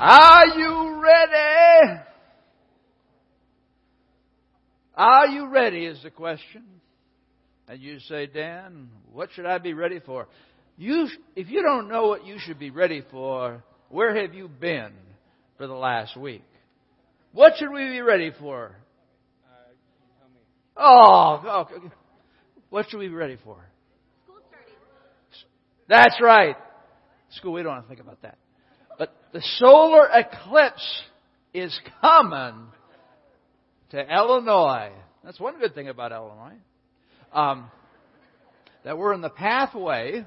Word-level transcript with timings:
Are 0.00 0.46
you 0.56 1.02
ready? 1.02 2.00
Are 4.94 5.26
you 5.26 5.48
ready 5.48 5.86
is 5.86 6.00
the 6.04 6.10
question. 6.10 6.62
And 7.66 7.82
you 7.82 7.98
say, 8.00 8.26
Dan, 8.26 8.90
what 9.12 9.30
should 9.34 9.44
I 9.44 9.58
be 9.58 9.74
ready 9.74 9.98
for? 9.98 10.28
You, 10.76 11.08
if 11.34 11.50
you 11.50 11.62
don't 11.62 11.88
know 11.88 12.06
what 12.06 12.24
you 12.24 12.36
should 12.38 12.60
be 12.60 12.70
ready 12.70 13.02
for, 13.10 13.64
where 13.88 14.14
have 14.22 14.34
you 14.34 14.48
been 14.48 14.92
for 15.56 15.66
the 15.66 15.74
last 15.74 16.16
week? 16.16 16.44
What 17.32 17.54
should 17.58 17.70
we 17.72 17.88
be 17.88 18.00
ready 18.00 18.30
for? 18.38 18.76
Oh, 20.76 21.66
okay. 21.72 21.86
what 22.70 22.88
should 22.88 22.98
we 22.98 23.08
be 23.08 23.14
ready 23.14 23.36
for? 23.42 23.56
School 24.24 24.36
starting. 24.48 24.74
That's 25.88 26.16
right. 26.22 26.54
School, 27.30 27.52
we 27.54 27.64
don't 27.64 27.72
want 27.72 27.84
to 27.84 27.88
think 27.88 28.00
about 28.00 28.22
that. 28.22 28.38
The 29.32 29.42
solar 29.58 30.08
eclipse 30.10 31.02
is 31.52 31.78
coming 32.00 32.68
to 33.90 34.00
Illinois. 34.00 34.92
That's 35.22 35.38
one 35.38 35.58
good 35.58 35.74
thing 35.74 35.88
about 35.88 36.12
Illinois. 36.12 36.56
Um, 37.32 37.70
that 38.84 38.96
we're 38.96 39.12
in 39.12 39.20
the 39.20 39.28
pathway. 39.28 40.24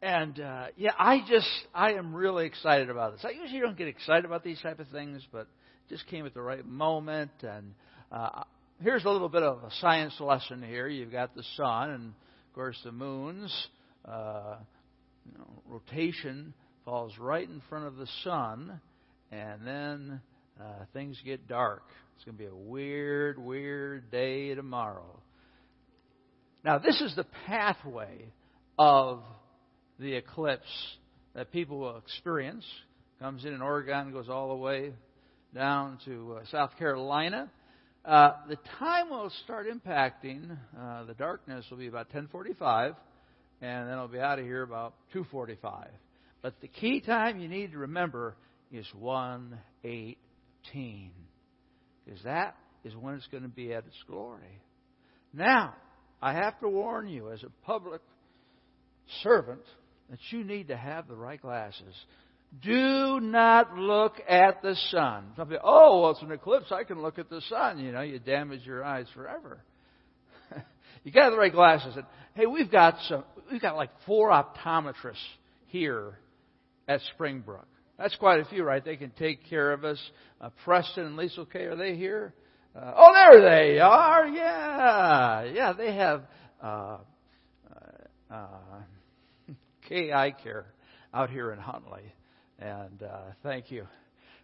And 0.00 0.38
uh, 0.38 0.66
yeah, 0.76 0.92
I 0.96 1.24
just 1.28 1.48
I 1.74 1.94
am 1.94 2.14
really 2.14 2.46
excited 2.46 2.88
about 2.88 3.14
this. 3.14 3.24
I 3.24 3.30
usually 3.30 3.60
don't 3.60 3.76
get 3.76 3.88
excited 3.88 4.24
about 4.24 4.44
these 4.44 4.60
type 4.60 4.78
of 4.78 4.86
things, 4.88 5.26
but 5.32 5.48
it 5.88 5.88
just 5.88 6.06
came 6.06 6.24
at 6.24 6.34
the 6.34 6.42
right 6.42 6.64
moment. 6.64 7.32
And 7.42 7.74
uh, 8.12 8.44
here's 8.80 9.04
a 9.04 9.10
little 9.10 9.28
bit 9.28 9.42
of 9.42 9.64
a 9.64 9.70
science 9.80 10.14
lesson 10.20 10.62
here. 10.62 10.86
You've 10.86 11.10
got 11.10 11.34
the 11.34 11.42
sun, 11.56 11.90
and 11.90 12.08
of 12.10 12.54
course 12.54 12.78
the 12.84 12.92
moon's 12.92 13.66
uh, 14.04 14.56
you 15.24 15.36
know, 15.36 15.48
rotation 15.68 16.54
falls 16.84 17.12
right 17.18 17.48
in 17.48 17.62
front 17.68 17.86
of 17.86 17.96
the 17.96 18.06
sun, 18.22 18.80
and 19.30 19.66
then 19.66 20.20
uh, 20.60 20.84
things 20.92 21.18
get 21.24 21.48
dark. 21.48 21.82
It's 22.16 22.24
going 22.24 22.36
to 22.36 22.42
be 22.42 22.48
a 22.48 22.54
weird, 22.54 23.38
weird 23.38 24.10
day 24.10 24.54
tomorrow. 24.54 25.20
Now, 26.64 26.78
this 26.78 27.00
is 27.00 27.14
the 27.16 27.26
pathway 27.46 28.32
of 28.78 29.22
the 29.98 30.14
eclipse 30.14 30.62
that 31.34 31.52
people 31.52 31.78
will 31.78 31.98
experience. 31.98 32.64
Comes 33.18 33.44
in 33.44 33.52
in 33.52 33.62
Oregon, 33.62 34.12
goes 34.12 34.28
all 34.28 34.48
the 34.48 34.62
way 34.62 34.92
down 35.54 35.98
to 36.04 36.38
uh, 36.40 36.44
South 36.50 36.70
Carolina. 36.78 37.50
Uh, 38.04 38.32
the 38.48 38.58
time 38.78 39.08
will 39.08 39.30
start 39.44 39.66
impacting. 39.66 40.56
Uh, 40.78 41.04
the 41.04 41.14
darkness 41.14 41.64
will 41.70 41.78
be 41.78 41.86
about 41.86 42.10
10:45, 42.10 42.94
and 43.62 43.88
then 43.88 43.94
it'll 43.94 44.08
be 44.08 44.20
out 44.20 44.38
of 44.38 44.44
here 44.44 44.62
about 44.62 44.94
2:45. 45.14 45.88
But 46.44 46.60
the 46.60 46.68
key 46.68 47.00
time 47.00 47.40
you 47.40 47.48
need 47.48 47.72
to 47.72 47.78
remember 47.78 48.36
is 48.70 48.86
118, 48.98 51.10
because 52.04 52.22
that 52.24 52.54
is 52.84 52.94
when 52.94 53.14
it's 53.14 53.26
going 53.28 53.44
to 53.44 53.48
be 53.48 53.72
at 53.72 53.86
its 53.86 53.96
glory. 54.06 54.60
Now, 55.32 55.72
I 56.20 56.34
have 56.34 56.60
to 56.60 56.68
warn 56.68 57.08
you, 57.08 57.30
as 57.30 57.42
a 57.44 57.64
public 57.64 58.02
servant, 59.22 59.62
that 60.10 60.18
you 60.32 60.44
need 60.44 60.68
to 60.68 60.76
have 60.76 61.08
the 61.08 61.16
right 61.16 61.40
glasses. 61.40 61.94
Do 62.60 63.20
not 63.22 63.78
look 63.78 64.20
at 64.28 64.60
the 64.60 64.76
sun. 64.90 65.32
Oh, 65.38 66.02
well, 66.02 66.10
it's 66.10 66.20
an 66.20 66.30
eclipse. 66.30 66.70
I 66.70 66.84
can 66.84 67.00
look 67.00 67.18
at 67.18 67.30
the 67.30 67.40
sun. 67.48 67.78
You 67.78 67.90
know, 67.90 68.02
you 68.02 68.18
damage 68.18 68.66
your 68.66 68.84
eyes 68.84 69.06
forever. 69.14 69.62
you 71.04 71.10
got 71.10 71.30
the 71.30 71.38
right 71.38 71.50
glasses. 71.50 71.96
And 71.96 72.04
hey, 72.34 72.44
we've 72.44 72.70
got 72.70 72.98
some. 73.08 73.24
We've 73.50 73.62
got 73.62 73.76
like 73.76 73.88
four 74.04 74.28
optometrists 74.28 75.24
here 75.68 76.18
at 76.88 77.00
Springbrook. 77.14 77.66
That's 77.98 78.16
quite 78.16 78.40
a 78.40 78.44
few, 78.44 78.64
right? 78.64 78.84
They 78.84 78.96
can 78.96 79.10
take 79.10 79.48
care 79.48 79.72
of 79.72 79.84
us. 79.84 80.00
Uh, 80.40 80.50
Preston 80.64 81.06
and 81.06 81.16
Lisa, 81.16 81.42
okay, 81.42 81.64
are 81.64 81.76
they 81.76 81.96
here? 81.96 82.34
Uh, 82.74 82.92
oh, 82.96 83.12
there 83.12 83.40
they 83.40 83.78
are. 83.78 84.26
Yeah, 84.26 85.44
yeah, 85.44 85.72
they 85.72 85.94
have 85.94 86.22
uh, 86.60 86.98
uh, 87.70 88.34
uh, 88.34 88.46
K 89.88 90.10
Care 90.42 90.66
out 91.12 91.30
here 91.30 91.52
in 91.52 91.60
Huntley, 91.60 92.12
and 92.58 93.00
uh, 93.00 93.20
thank 93.44 93.70
you 93.70 93.86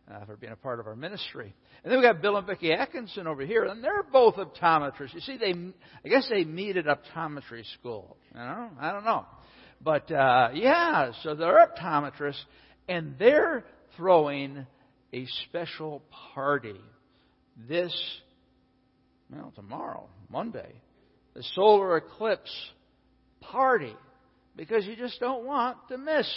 uh, 0.08 0.24
for 0.26 0.36
being 0.36 0.52
a 0.52 0.56
part 0.56 0.78
of 0.78 0.86
our 0.86 0.94
ministry. 0.94 1.52
And 1.82 1.90
then 1.90 1.98
we 1.98 2.06
got 2.06 2.22
Bill 2.22 2.36
and 2.36 2.46
Vicki 2.46 2.72
Atkinson 2.72 3.26
over 3.26 3.44
here, 3.44 3.64
and 3.64 3.82
they're 3.82 4.04
both 4.04 4.36
optometrists. 4.36 5.14
You 5.14 5.20
see, 5.20 5.36
they 5.36 5.54
I 6.04 6.08
guess 6.08 6.28
they 6.30 6.44
meet 6.44 6.76
at 6.76 6.84
optometry 6.84 7.64
school. 7.74 8.16
You 8.32 8.40
know, 8.40 8.70
I 8.80 8.92
don't 8.92 9.04
know, 9.04 9.26
but 9.82 10.10
uh, 10.10 10.50
yeah, 10.54 11.12
so 11.22 11.34
they're 11.34 11.66
optometrists, 11.66 12.40
and 12.88 13.14
they're 13.18 13.64
throwing 13.96 14.66
a 15.12 15.26
special 15.48 16.02
party 16.34 16.80
this, 17.68 17.94
well, 19.30 19.52
tomorrow, 19.54 20.08
Monday, 20.28 20.72
the 21.34 21.42
solar 21.54 21.96
eclipse 21.96 22.54
party, 23.40 23.94
because 24.56 24.84
you 24.86 24.96
just 24.96 25.18
don't 25.20 25.44
want 25.44 25.76
to 25.88 25.98
miss 25.98 26.28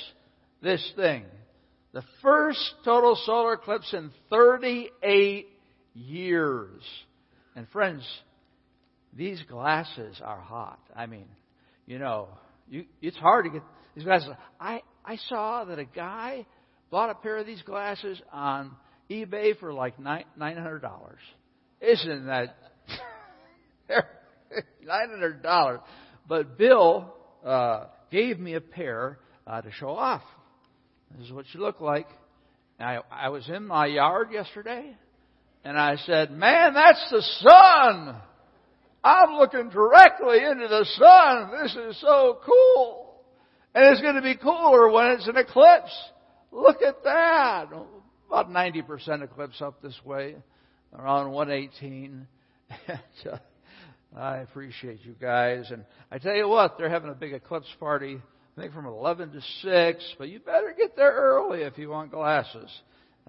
this 0.62 0.94
thing. 0.96 1.26
The 1.94 2.04
first 2.22 2.60
total 2.84 3.16
solar 3.26 3.54
eclipse 3.54 3.94
in 3.94 4.12
38 4.30 5.48
years. 5.94 6.82
And 7.56 7.68
friends, 7.70 8.04
these 9.16 9.42
glasses 9.48 10.20
are 10.24 10.40
hot. 10.40 10.80
I 10.96 11.06
mean, 11.06 11.28
you 11.86 12.00
know, 12.00 12.30
you, 12.70 12.86
it's 13.02 13.18
hard 13.18 13.46
to 13.46 13.52
get 13.52 13.62
these 13.96 14.04
glasses. 14.04 14.30
I, 14.60 14.82
I 15.06 15.18
saw 15.28 15.66
that 15.66 15.80
a 15.80 15.86
guy 15.86 16.46
bought 16.90 17.10
a 17.10 17.16
pair 17.16 17.38
of 17.38 17.46
these 17.46 17.62
glasses 17.64 18.22
on 18.32 18.72
eBay 19.10 19.58
for 19.60 19.74
like 19.74 20.00
nine 20.00 20.26
hundred 20.38 20.82
dollars. 20.82 21.20
Isn't 21.82 22.28
that 22.28 22.56
nine 24.86 25.10
hundred 25.10 25.44
dollars? 25.44 25.80
But 26.28 26.58
Bill 26.58 27.14
uh, 27.44 27.86
gave 28.12 28.40
me 28.40 28.54
a 28.54 28.62
pair 28.62 29.20
uh, 29.46 29.62
to 29.62 29.72
show 29.72 29.90
off. 29.90 30.22
This 31.18 31.28
is 31.28 31.34
what 31.34 31.46
you 31.54 31.60
look 31.60 31.82
like. 31.82 32.08
I, 32.80 33.00
I 33.12 33.30
was 33.30 33.48
in 33.50 33.68
my 33.68 33.86
yard 33.86 34.30
yesterday, 34.32 34.96
and 35.64 35.78
I 35.78 35.98
said, 36.06 36.32
"Man, 36.32 36.74
that's 36.74 37.10
the 37.12 37.22
sun." 37.22 38.16
I'm 39.04 39.36
looking 39.36 39.70
directly 39.70 40.38
into 40.38 40.68
the 40.68 40.86
sun. 40.98 41.52
This 41.62 41.76
is 41.76 42.02
so 42.02 42.40
cool. 42.46 43.22
And 43.76 43.86
it's 43.92 44.02
going 44.02 44.16
to 44.16 44.22
be 44.22 44.36
cooler 44.36 44.90
when 44.90 45.12
it's 45.12 45.28
an 45.28 45.38
eclipse. 45.38 45.94
Look 46.52 46.82
at 46.82 47.04
that 47.04 47.70
about 48.34 48.50
90% 48.50 49.24
eclipse 49.24 49.62
up 49.62 49.82
this 49.82 50.00
way, 50.04 50.36
around 50.98 51.32
118. 51.32 52.28
And, 52.88 53.00
uh, 53.32 53.38
I 54.16 54.38
appreciate 54.38 55.02
you 55.04 55.16
guys. 55.20 55.70
And 55.70 55.86
I 56.12 56.18
tell 56.18 56.34
you 56.34 56.48
what, 56.48 56.76
they're 56.78 56.90
having 56.90 57.12
a 57.12 57.16
big 57.16 57.34
eclipse 57.34 57.68
party, 57.80 58.20
I 58.58 58.62
think 58.62 58.74
from 58.74 58.88
11 58.88 59.32
to 59.32 59.42
6, 59.42 60.16
but 60.18 60.30
you 60.30 60.40
better 60.40 60.74
get 60.76 60.96
there 60.96 61.12
early 61.12 61.62
if 61.62 61.78
you 61.78 61.90
want 61.90 62.12
glasses. 62.12 62.70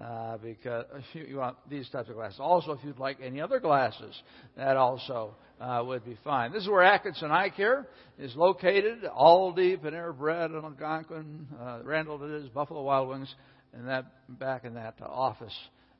Uh, 0.03 0.37
because 0.37 0.85
if 1.13 1.29
you 1.29 1.37
want 1.37 1.57
these 1.69 1.87
types 1.89 2.09
of 2.09 2.15
glasses. 2.15 2.39
Also, 2.39 2.71
if 2.71 2.79
you'd 2.83 2.97
like 2.97 3.17
any 3.21 3.39
other 3.39 3.59
glasses, 3.59 4.15
that 4.57 4.77
also 4.77 5.35
uh, 5.59 5.83
would 5.85 6.05
be 6.05 6.17
fine. 6.23 6.51
This 6.51 6.63
is 6.63 6.69
where 6.69 6.83
Atkinson 6.83 7.31
Eye 7.31 7.49
Care 7.49 7.87
is 8.19 8.35
located. 8.35 9.03
Aldi, 9.03 9.77
Panera 9.79 10.17
Bread, 10.17 10.51
and 10.51 10.63
Algonquin, 10.63 11.47
uh, 11.59 11.79
Randall 11.83 12.23
is, 12.23 12.49
Buffalo 12.49 12.81
Wild 12.81 13.09
Wings 13.09 13.33
and 13.75 13.87
that 13.87 14.05
back 14.39 14.65
in 14.65 14.75
that 14.75 14.95
uh, 15.01 15.05
office 15.05 15.53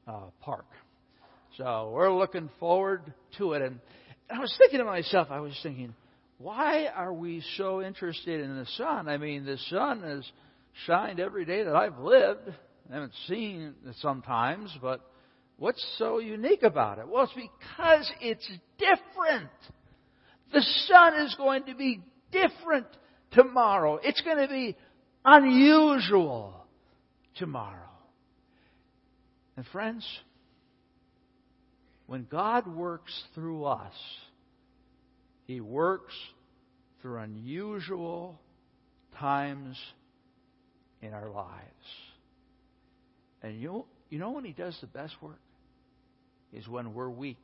uh, 0.07 0.21
park. 0.41 0.65
So 1.57 1.91
we're 1.93 2.13
looking 2.13 2.49
forward 2.59 3.01
to 3.37 3.53
it. 3.53 3.61
And 3.61 3.79
I 4.29 4.39
was 4.39 4.53
thinking 4.57 4.79
to 4.79 4.85
myself, 4.85 5.27
I 5.29 5.39
was 5.39 5.57
thinking, 5.61 5.93
why 6.37 6.87
are 6.87 7.13
we 7.13 7.43
so 7.57 7.81
interested 7.81 8.41
in 8.41 8.57
the 8.57 8.65
sun? 8.77 9.07
I 9.07 9.17
mean, 9.17 9.45
the 9.45 9.57
sun 9.69 10.01
has 10.01 10.25
shined 10.85 11.19
every 11.19 11.45
day 11.45 11.63
that 11.63 11.75
I've 11.75 11.99
lived. 11.99 12.49
I 12.89 12.93
haven't 12.93 13.13
seen 13.27 13.73
it 13.87 13.95
sometimes, 14.01 14.71
but 14.81 15.01
what's 15.57 15.83
so 15.97 16.19
unique 16.19 16.63
about 16.63 16.99
it? 16.99 17.07
Well, 17.07 17.23
it's 17.23 17.33
because 17.33 18.11
it's 18.21 18.49
different. 18.77 19.49
The 20.53 20.61
sun 20.87 21.15
is 21.25 21.35
going 21.35 21.65
to 21.65 21.75
be 21.75 22.01
different 22.31 22.87
tomorrow. 23.31 23.99
It's 24.03 24.21
going 24.21 24.37
to 24.37 24.47
be 24.47 24.75
unusual 25.23 26.65
tomorrow. 27.35 27.81
And 29.57 29.65
friends, 29.67 30.05
when 32.07 32.27
God 32.29 32.67
works 32.67 33.23
through 33.33 33.65
us, 33.65 33.93
He 35.45 35.61
works 35.61 36.13
through 37.01 37.19
unusual 37.19 38.39
times 39.19 39.77
in 41.01 41.13
our 41.13 41.29
lives. 41.29 41.53
And 43.41 43.59
you, 43.59 43.85
you 44.09 44.19
know 44.19 44.31
when 44.31 44.43
He 44.43 44.51
does 44.51 44.77
the 44.81 44.87
best 44.87 45.13
work? 45.21 45.39
Is 46.55 46.67
when 46.67 46.93
we're 46.93 47.09
weak. 47.09 47.37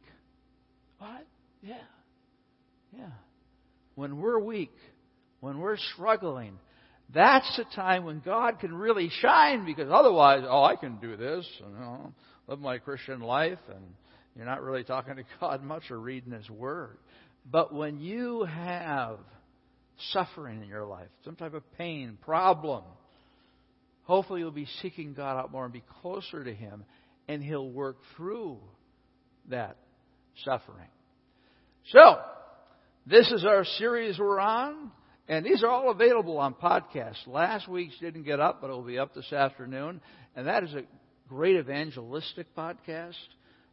What? 0.97 1.27
Yeah. 1.61 1.75
Yeah. 2.97 3.11
When 3.95 4.21
we're 4.21 4.39
weak, 4.39 4.71
when 5.41 5.59
we're 5.59 5.77
struggling, 5.93 6.57
That's 7.13 7.57
the 7.57 7.65
time 7.75 8.05
when 8.05 8.21
God 8.23 8.59
can 8.59 8.73
really 8.73 9.09
shine 9.21 9.65
because 9.65 9.89
otherwise, 9.91 10.43
oh, 10.47 10.63
I 10.63 10.75
can 10.75 10.97
do 10.97 11.17
this, 11.17 11.45
and, 11.63 11.73
you 11.73 11.79
know, 11.79 12.13
live 12.47 12.59
my 12.59 12.77
Christian 12.77 13.19
life, 13.19 13.59
and 13.69 13.83
you're 14.35 14.45
not 14.45 14.61
really 14.61 14.83
talking 14.83 15.17
to 15.17 15.23
God 15.39 15.61
much 15.63 15.91
or 15.91 15.99
reading 15.99 16.31
His 16.31 16.49
Word. 16.49 16.97
But 17.49 17.73
when 17.73 17.99
you 17.99 18.43
have 18.43 19.17
suffering 20.13 20.61
in 20.61 20.69
your 20.69 20.85
life, 20.85 21.09
some 21.25 21.35
type 21.35 21.53
of 21.53 21.63
pain, 21.77 22.17
problem, 22.21 22.83
hopefully 24.03 24.39
you'll 24.39 24.51
be 24.51 24.67
seeking 24.81 25.13
God 25.13 25.37
out 25.37 25.51
more 25.51 25.65
and 25.65 25.73
be 25.73 25.83
closer 26.01 26.43
to 26.43 26.53
Him, 26.53 26.85
and 27.27 27.43
He'll 27.43 27.69
work 27.69 27.97
through 28.15 28.57
that 29.49 29.77
suffering. 30.43 30.88
So, 31.91 32.17
this 33.05 33.31
is 33.31 33.43
our 33.45 33.65
series 33.65 34.19
we're 34.19 34.39
on, 34.39 34.91
and 35.27 35.45
these 35.45 35.63
are 35.63 35.69
all 35.69 35.89
available 35.89 36.38
on 36.38 36.53
podcast. 36.53 37.25
Last 37.25 37.67
week's 37.67 37.97
didn't 37.99 38.23
get 38.23 38.39
up, 38.39 38.61
but 38.61 38.69
it 38.69 38.73
will 38.73 38.83
be 38.83 38.99
up 38.99 39.13
this 39.13 39.33
afternoon, 39.33 40.01
and 40.35 40.47
that 40.47 40.63
is 40.63 40.73
a 40.73 40.83
great 41.27 41.55
evangelistic 41.55 42.55
podcast. 42.55 43.15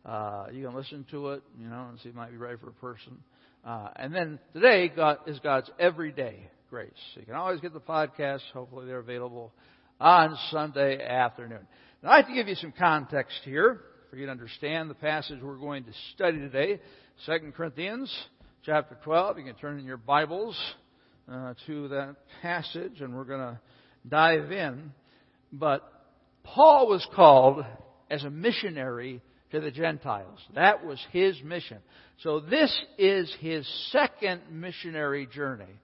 Uh, 0.05 0.47
you 0.53 0.65
can 0.65 0.75
listen 0.75 1.05
to 1.11 1.31
it, 1.31 1.43
you 1.61 1.69
know, 1.69 1.88
and 1.91 2.00
see 2.00 2.09
it 2.09 2.15
might 2.15 2.31
be 2.31 2.37
right 2.37 2.59
for 2.59 2.69
a 2.69 2.75
person. 2.75 3.19
Uh, 3.65 3.88
and 3.97 4.15
then 4.15 4.38
today 4.55 4.88
God, 4.88 5.19
is 5.26 5.38
God's 5.41 5.70
everyday 5.79 6.49
grace. 6.70 6.91
So 7.15 7.20
you 7.20 7.26
can 7.26 7.35
always 7.35 7.61
get 7.61 7.73
the 7.73 7.81
podcast. 7.81 8.41
Hopefully 8.55 8.87
they're 8.87 8.99
available 8.99 9.53
on 10.00 10.38
Sunday 10.50 11.05
afternoon. 11.05 11.67
Now 12.03 12.11
I 12.11 12.17
have 12.19 12.29
to 12.29 12.35
give 12.35 12.49
you 12.49 12.55
some 12.55 12.73
context 12.79 13.41
here 13.44 13.81
for 14.10 14.16
you 14.16 14.26
to 14.26 14.32
understand 14.32 14.88
the 14.88 14.94
passage 14.94 15.38
we're 15.43 15.56
going 15.56 15.84
to 15.84 15.90
study 16.14 16.38
today. 16.38 16.81
2 17.26 17.52
Corinthians 17.56 18.14
chapter 18.64 18.96
12. 19.05 19.38
You 19.38 19.44
can 19.44 19.55
turn 19.55 19.78
in 19.78 19.84
your 19.84 19.99
Bibles 19.99 20.58
uh, 21.31 21.55
to 21.66 21.88
that 21.88 22.16
passage 22.40 23.00
and 23.00 23.14
we're 23.14 23.25
going 23.25 23.40
to 23.40 23.60
dive 24.08 24.50
in. 24.50 24.93
But 25.52 25.82
Paul 26.43 26.88
was 26.88 27.06
called 27.14 27.64
as 28.10 28.25
a 28.25 28.31
missionary 28.31 29.20
to 29.52 29.60
the 29.60 29.70
Gentiles. 29.70 30.38
That 30.55 30.87
was 30.87 30.99
his 31.12 31.40
mission. 31.43 31.78
So 32.22 32.40
this 32.40 32.75
is 32.96 33.34
his 33.40 33.69
second 33.93 34.43
missionary 34.50 35.26
journey. 35.26 35.81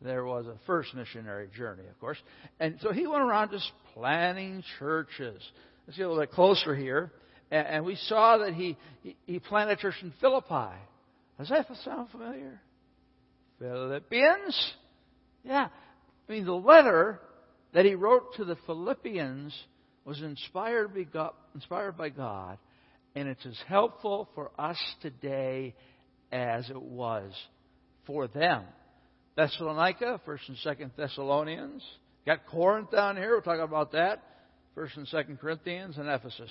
There 0.00 0.24
was 0.24 0.46
a 0.46 0.54
first 0.66 0.94
missionary 0.94 1.48
journey, 1.56 1.84
of 1.90 1.98
course. 1.98 2.18
And 2.60 2.76
so 2.82 2.92
he 2.92 3.06
went 3.06 3.22
around 3.22 3.50
just 3.50 3.70
planting 3.94 4.62
churches. 4.78 5.42
Let's 5.86 5.96
get 5.96 6.04
a 6.04 6.08
little 6.08 6.22
bit 6.22 6.30
closer 6.30 6.74
here. 6.74 7.10
And 7.50 7.84
we 7.84 7.96
saw 7.96 8.38
that 8.38 8.54
he, 8.54 8.76
he 9.26 9.38
planted 9.38 9.78
a 9.78 9.80
church 9.80 9.94
in 10.02 10.12
Philippi. 10.20 10.74
Does 11.38 11.48
that 11.48 11.66
sound 11.84 12.10
familiar? 12.10 12.60
Philippians? 13.58 14.72
Yeah. 15.44 15.68
I 16.28 16.32
mean, 16.32 16.44
the 16.46 16.52
letter 16.52 17.20
that 17.72 17.84
he 17.84 17.94
wrote 17.94 18.34
to 18.36 18.44
the 18.44 18.56
Philippians 18.66 19.54
was 20.04 20.20
inspired 20.22 20.94
by 20.94 21.02
God, 21.02 21.32
inspired 21.54 21.96
by 21.96 22.08
God 22.08 22.58
and 23.14 23.28
it's 23.28 23.44
as 23.46 23.58
helpful 23.68 24.28
for 24.34 24.50
us 24.58 24.78
today 25.00 25.74
as 26.32 26.68
it 26.68 26.80
was 26.80 27.32
for 28.06 28.26
them. 28.26 28.64
Thessalonica, 29.36 30.20
First 30.24 30.48
and 30.48 30.58
Second 30.58 30.92
Thessalonians. 30.96 31.82
Got 32.26 32.46
Corinth 32.46 32.90
down 32.90 33.16
here. 33.16 33.32
We'll 33.32 33.42
talk 33.42 33.60
about 33.60 33.92
that. 33.92 34.22
First 34.74 34.96
and 34.96 35.06
Second 35.08 35.38
Corinthians 35.38 35.98
and 35.98 36.08
Ephesus, 36.08 36.50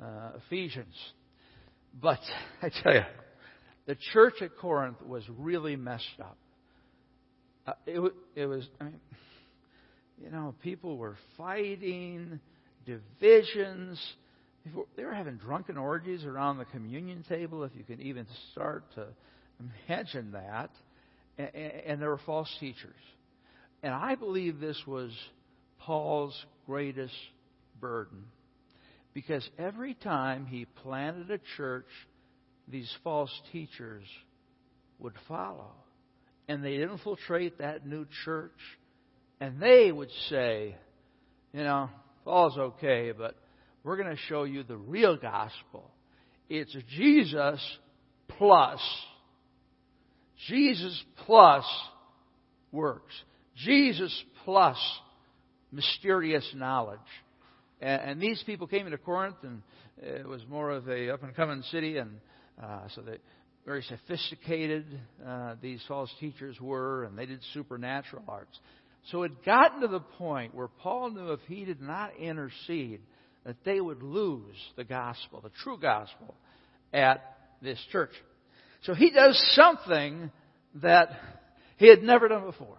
uh, 0.00 0.32
Ephesians. 0.46 0.94
But 2.00 2.20
I 2.62 2.70
tell 2.82 2.94
you, 2.94 3.04
the 3.86 3.96
church 4.12 4.34
at 4.40 4.56
Corinth 4.58 5.02
was 5.02 5.24
really 5.38 5.76
messed 5.76 6.20
up. 6.20 6.38
Uh, 7.66 7.72
it, 7.86 8.12
it 8.34 8.46
was, 8.46 8.66
I 8.80 8.84
mean, 8.84 9.00
you 10.22 10.30
know, 10.30 10.54
people 10.62 10.96
were 10.96 11.16
fighting, 11.36 12.40
divisions 12.86 14.00
they 14.96 15.04
were 15.04 15.14
having 15.14 15.36
drunken 15.36 15.76
orgies 15.76 16.24
around 16.24 16.58
the 16.58 16.64
communion 16.66 17.24
table, 17.28 17.64
if 17.64 17.72
you 17.76 17.84
can 17.84 18.00
even 18.00 18.26
start 18.52 18.84
to 18.94 19.06
imagine 19.88 20.32
that. 20.32 20.70
And 21.38 22.00
there 22.00 22.10
were 22.10 22.20
false 22.24 22.54
teachers. 22.60 22.94
And 23.82 23.92
I 23.92 24.14
believe 24.14 24.60
this 24.60 24.80
was 24.86 25.10
Paul's 25.80 26.36
greatest 26.66 27.14
burden. 27.80 28.24
Because 29.14 29.48
every 29.58 29.94
time 29.94 30.46
he 30.46 30.64
planted 30.64 31.30
a 31.30 31.40
church, 31.56 31.88
these 32.68 32.90
false 33.04 33.32
teachers 33.52 34.04
would 34.98 35.14
follow. 35.28 35.72
And 36.48 36.64
they'd 36.64 36.80
infiltrate 36.80 37.58
that 37.58 37.86
new 37.86 38.06
church. 38.24 38.58
And 39.40 39.60
they 39.60 39.92
would 39.92 40.10
say, 40.28 40.76
you 41.52 41.64
know, 41.64 41.90
Paul's 42.24 42.56
okay, 42.56 43.12
but 43.12 43.36
we're 43.84 43.96
going 43.96 44.14
to 44.14 44.22
show 44.28 44.44
you 44.44 44.62
the 44.62 44.76
real 44.76 45.16
gospel. 45.16 45.90
It's 46.48 46.74
Jesus 46.96 47.60
plus. 48.38 48.80
Jesus 50.48 51.02
plus 51.26 51.64
works. 52.70 53.14
Jesus 53.56 54.24
plus 54.44 54.78
mysterious 55.70 56.48
knowledge. 56.54 56.98
And, 57.82 58.02
and 58.02 58.20
these 58.20 58.42
people 58.46 58.66
came 58.66 58.86
into 58.86 58.98
Corinth, 58.98 59.36
and 59.42 59.60
it 59.98 60.26
was 60.26 60.40
more 60.48 60.70
of 60.70 60.88
a 60.88 61.12
up 61.12 61.22
and 61.22 61.34
coming 61.34 61.62
city, 61.70 61.98
and 61.98 62.12
uh, 62.62 62.88
so 62.94 63.02
they 63.02 63.18
very 63.66 63.82
sophisticated. 63.82 64.86
Uh, 65.26 65.56
these 65.60 65.82
false 65.86 66.10
teachers 66.18 66.60
were, 66.60 67.04
and 67.04 67.18
they 67.18 67.26
did 67.26 67.40
supernatural 67.52 68.22
arts. 68.26 68.58
So 69.10 69.24
it 69.24 69.44
gotten 69.44 69.80
to 69.82 69.88
the 69.88 70.00
point 70.00 70.54
where 70.54 70.68
Paul 70.68 71.10
knew 71.10 71.32
if 71.32 71.40
he 71.48 71.64
did 71.64 71.80
not 71.80 72.16
intercede, 72.16 73.00
that 73.44 73.56
they 73.64 73.80
would 73.80 74.02
lose 74.02 74.56
the 74.76 74.84
gospel, 74.84 75.40
the 75.40 75.50
true 75.62 75.78
gospel, 75.78 76.34
at 76.92 77.36
this 77.60 77.78
church. 77.90 78.12
So 78.82 78.94
he 78.94 79.10
does 79.10 79.40
something 79.54 80.30
that 80.76 81.10
he 81.76 81.88
had 81.88 82.02
never 82.02 82.28
done 82.28 82.44
before. 82.44 82.78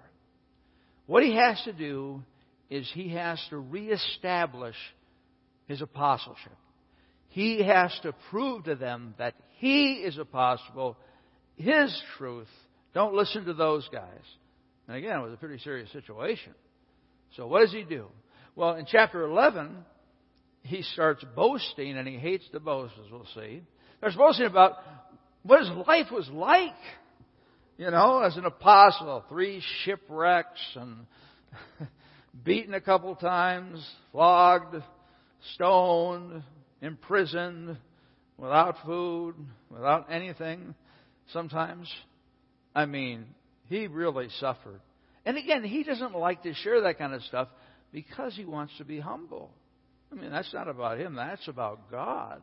What 1.06 1.24
he 1.24 1.36
has 1.36 1.62
to 1.66 1.74
do 1.74 2.24
is 2.70 2.90
he 2.94 3.10
has 3.10 3.44
to 3.50 3.58
reestablish 3.58 4.76
his 5.68 5.82
apostleship. 5.82 6.58
He 7.30 7.64
has 7.64 7.98
to 8.04 8.14
prove 8.30 8.66
to 8.66 8.76
them 8.76 9.16
that 9.18 9.34
he 9.58 9.96
is 9.96 10.18
apostle, 10.18 10.98
his 11.56 11.96
truth. 12.18 12.48
Don't 12.94 13.16
listen 13.16 13.46
to 13.46 13.54
those 13.54 13.88
guys. 13.92 14.22
And 14.88 14.98
again, 14.98 15.20
it 15.20 15.24
was 15.24 15.34
a 15.34 15.38
pretty 15.38 15.60
serious 15.60 15.92
situation. 15.92 16.54
So 17.36 17.48
what 17.48 17.62
does 17.62 17.72
he 17.72 17.84
do? 17.84 18.08
Well, 18.56 18.76
in 18.76 18.86
chapter 18.86 19.24
11, 19.24 19.76
he 20.64 20.84
starts 20.84 21.24
boasting, 21.36 21.98
and 21.98 22.08
he 22.08 22.18
hates 22.18 22.48
to 22.52 22.60
boast, 22.60 22.94
as 23.04 23.12
we'll 23.12 23.28
see. 23.34 23.64
There's 24.00 24.16
boasting 24.16 24.46
about 24.46 24.74
what 25.42 25.60
his 25.60 25.70
life 25.88 26.08
was 26.12 26.30
like, 26.30 26.72
you 27.78 27.90
know, 27.90 28.20
as 28.20 28.38
an 28.38 28.46
apostle. 28.46 29.24
Three 29.30 29.64
shipwrecks 29.84 30.62
and 30.76 31.06
beaten 32.44 32.74
a 32.74 32.82
couple 32.82 33.16
times, 33.16 33.86
flogged, 34.12 34.76
stoned, 35.56 36.44
imprisoned, 36.82 37.78
without 38.38 38.78
food, 38.86 39.36
without 39.70 40.12
anything. 40.12 40.76
Sometimes, 41.32 41.92
I 42.76 42.86
mean, 42.86 43.26
he 43.70 43.88
really 43.88 44.28
suffered. 44.40 44.82
And 45.26 45.38
again, 45.38 45.64
he 45.64 45.84
doesn't 45.84 46.16
like 46.16 46.44
to 46.44 46.54
share 46.54 46.82
that 46.82 46.98
kind 46.98 47.14
of 47.14 47.22
stuff 47.24 47.48
because 47.92 48.36
he 48.36 48.46
wants 48.46 48.74
to 48.78 48.84
be 48.84 49.00
humble. 49.00 49.52
I 50.12 50.16
mean, 50.16 50.32
that's 50.32 50.54
not 50.54 50.68
about 50.68 51.00
him, 51.00 51.16
that's 51.16 51.48
about 51.48 51.90
God. 51.90 52.42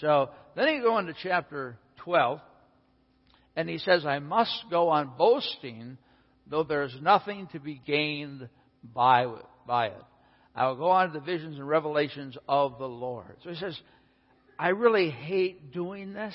So 0.00 0.30
then 0.56 0.68
you 0.68 0.82
go 0.82 0.98
into 0.98 1.14
chapter 1.22 1.78
12, 2.04 2.40
and 3.56 3.68
he 3.68 3.78
says, 3.78 4.04
I 4.04 4.18
must 4.18 4.64
go 4.70 4.88
on 4.90 5.12
boasting, 5.16 5.96
though 6.48 6.64
there's 6.64 6.94
nothing 7.00 7.48
to 7.52 7.60
be 7.60 7.80
gained 7.86 8.48
by, 8.92 9.26
by 9.66 9.86
it. 9.86 10.02
I 10.54 10.68
will 10.68 10.76
go 10.76 10.90
on 10.90 11.08
to 11.08 11.18
the 11.18 11.24
visions 11.24 11.56
and 11.56 11.68
revelations 11.68 12.36
of 12.48 12.78
the 12.78 12.88
Lord. 12.88 13.36
So 13.42 13.50
he 13.50 13.56
says, 13.56 13.78
I 14.58 14.68
really 14.68 15.10
hate 15.10 15.72
doing 15.72 16.12
this, 16.12 16.34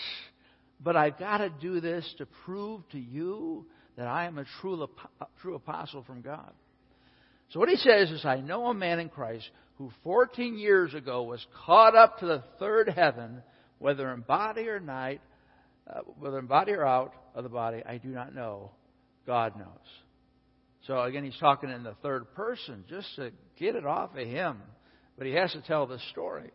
but 0.82 0.96
I've 0.96 1.18
got 1.18 1.38
to 1.38 1.50
do 1.50 1.80
this 1.80 2.12
to 2.18 2.26
prove 2.46 2.82
to 2.90 3.00
you 3.00 3.66
that 3.98 4.08
I 4.08 4.26
am 4.26 4.38
a 4.38 4.46
true, 4.62 4.88
true 5.42 5.56
apostle 5.56 6.04
from 6.04 6.22
God. 6.22 6.52
So 7.52 7.60
what 7.60 7.70
he 7.70 7.78
says 7.78 8.12
is, 8.12 8.26
I 8.26 8.42
know 8.42 8.68
a 8.68 8.74
man 8.74 9.00
in 9.00 9.10
Christ 9.10 9.50
who 9.78 9.92
14 10.04 10.58
years 10.58 10.94
ago 10.94 11.24
was 11.24 11.46
caught 11.66 11.96
up 11.96 12.20
to 12.20 12.26
the 12.26 12.44
third 12.60 12.90
heaven, 12.90 13.42
whether 13.80 14.14
in 14.14 14.22
body 14.22 14.68
or 14.68 14.80
night, 14.80 15.22
uh, 15.90 16.02
whether 16.20 16.40
in 16.40 16.46
body 16.46 16.74
or 16.74 16.86
out 16.86 17.14
of 17.34 17.44
the 17.44 17.50
body, 17.50 17.82
I 17.86 17.98
do 17.98 18.10
not 18.10 18.36
know. 18.36 18.72
God 19.26 19.58
knows. 19.58 19.66
So 20.88 21.02
again, 21.02 21.24
he's 21.24 21.38
talking 21.40 21.70
in 21.70 21.84
the 21.84 21.96
third 22.02 22.34
person 22.36 22.84
just 22.90 23.08
to 23.18 23.32
get 23.58 23.76
it 23.76 23.86
off 23.86 24.16
of 24.16 24.28
him. 24.28 24.58
But 25.18 25.28
he 25.28 25.34
has 25.34 25.52
to 25.52 25.62
tell 25.62 25.86
this 25.88 26.02
story. 26.12 26.52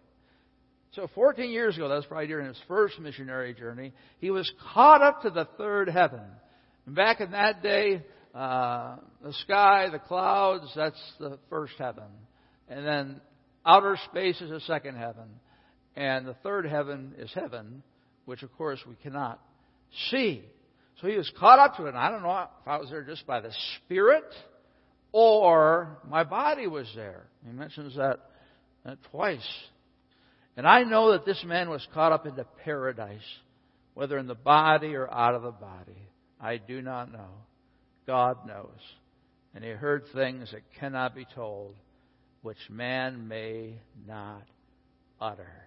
So 0.93 1.09
14 1.14 1.50
years 1.50 1.76
ago, 1.76 1.88
that 1.88 1.97
was 1.97 2.07
probably 2.07 2.28
during 2.28 2.47
his 2.47 2.61
first 2.66 2.99
missionary 2.99 3.52
journey, 3.52 3.93
he 4.19 4.31
was 4.31 4.50
caught 4.73 5.02
up 5.02 5.23
to 5.23 5.31
the 5.31 5.47
third 5.59 5.88
heaven. 5.88 6.23
And 6.87 6.95
back 6.95 7.21
in 7.21 7.33
that 7.33 7.62
day, 7.62 8.02
Uh, 8.35 8.97
the 9.23 9.33
sky, 9.33 9.88
the 9.93 10.00
clouds, 10.00 10.69
that's 10.75 11.00
the 11.21 11.38
first 11.49 11.75
heaven. 11.78 12.11
And 12.69 12.85
then 12.85 13.21
outer 13.64 13.97
space 14.11 14.40
is 14.40 14.50
the 14.50 14.59
second 14.61 14.97
heaven. 14.97 15.28
And 15.95 16.26
the 16.26 16.35
third 16.43 16.66
heaven 16.66 17.14
is 17.16 17.33
heaven, 17.33 17.85
which 18.25 18.43
of 18.43 18.52
course 18.59 18.81
we 18.88 18.97
cannot 19.04 19.40
see. 20.11 20.43
So 21.01 21.09
he 21.09 21.17
was 21.17 21.31
caught 21.39 21.59
up 21.59 21.77
to 21.77 21.87
it. 21.87 21.91
And 21.91 21.99
I 21.99 22.11
don't 22.11 22.23
know 22.23 22.39
if 22.39 22.69
I 22.69 22.79
was 22.79 22.91
there 22.91 23.03
just 23.03 23.27
by 23.27 23.41
the 23.41 23.53
Spirit 23.79 24.25
or 25.13 25.99
my 26.09 26.25
body 26.25 26.67
was 26.67 26.91
there. 26.95 27.25
He 27.47 27.53
mentions 27.53 27.97
that, 27.97 28.21
that 28.85 28.99
twice. 29.11 29.47
And 30.57 30.67
I 30.67 30.85
know 30.85 31.13
that 31.13 31.25
this 31.25 31.43
man 31.45 31.69
was 31.69 31.87
caught 31.93 32.13
up 32.13 32.27
into 32.27 32.45
paradise, 32.65 33.21
whether 33.95 34.19
in 34.19 34.27
the 34.27 34.35
body 34.35 34.95
or 34.95 35.13
out 35.13 35.35
of 35.35 35.43
the 35.43 35.51
body. 35.51 36.09
I 36.41 36.59
do 36.59 36.81
not 36.83 37.13
know. 37.13 37.31
God 38.07 38.47
knows. 38.47 38.79
And 39.55 39.65
he 39.65 39.71
heard 39.71 40.05
things 40.15 40.51
that 40.53 40.63
cannot 40.79 41.15
be 41.15 41.27
told, 41.35 41.75
which 42.43 42.59
man 42.69 43.29
may 43.29 43.75
not 44.07 44.43
utter. 45.21 45.65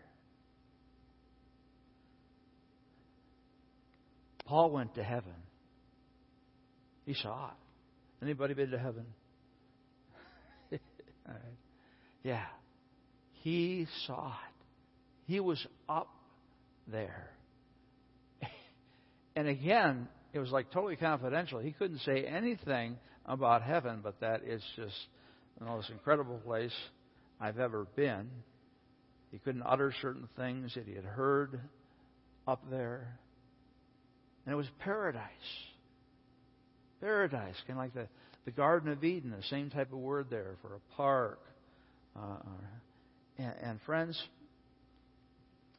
Paul 4.48 4.72
went 4.72 4.96
to 4.96 5.04
heaven. 5.04 5.36
He 7.06 7.14
saw 7.14 7.48
it. 7.48 8.24
Anybody 8.24 8.54
been 8.54 8.72
to 8.72 8.80
heaven? 8.80 9.06
Yeah. 12.24 12.44
He 13.44 13.88
saw 14.06 14.28
it. 14.28 14.66
He 15.32 15.40
was 15.40 15.66
up 15.88 16.10
there. 16.88 17.30
And 19.36 19.48
again, 19.48 20.08
it 20.34 20.40
was 20.40 20.50
like 20.52 20.72
totally 20.72 20.96
confidential. 20.96 21.60
He 21.60 21.72
couldn't 21.72 22.00
say 22.00 22.26
anything 22.26 22.98
about 23.26 23.62
heaven, 23.62 24.00
but 24.02 24.20
that 24.22 24.44
is 24.44 24.64
just 24.76 24.96
the 25.60 25.66
most 25.66 25.92
incredible 25.92 26.40
place 26.40 26.74
I've 27.40 27.60
ever 27.60 27.86
been. 27.96 28.30
He 29.32 29.38
couldn't 29.38 29.64
utter 29.64 29.94
certain 30.02 30.28
things 30.36 30.74
that 30.74 30.86
he 30.88 30.96
had 30.96 31.06
heard 31.06 31.60
up 32.48 32.64
there. 32.72 33.20
And 34.48 34.54
it 34.54 34.56
was 34.56 34.68
paradise. 34.80 35.22
Paradise, 37.02 37.56
kind 37.68 37.78
of 37.78 37.84
like 37.84 37.94
the, 37.94 38.08
the 38.46 38.52
Garden 38.52 38.90
of 38.94 39.04
Eden, 39.04 39.32
the 39.32 39.44
same 39.50 39.70
type 39.70 39.92
of 39.92 40.00
word 40.00 40.28
there 40.30 40.56
for 40.62 40.74
a 40.74 40.96
park. 40.96 41.42
Uh, 42.16 42.38
and, 43.38 43.54
and 43.62 43.80
friends, 43.86 44.18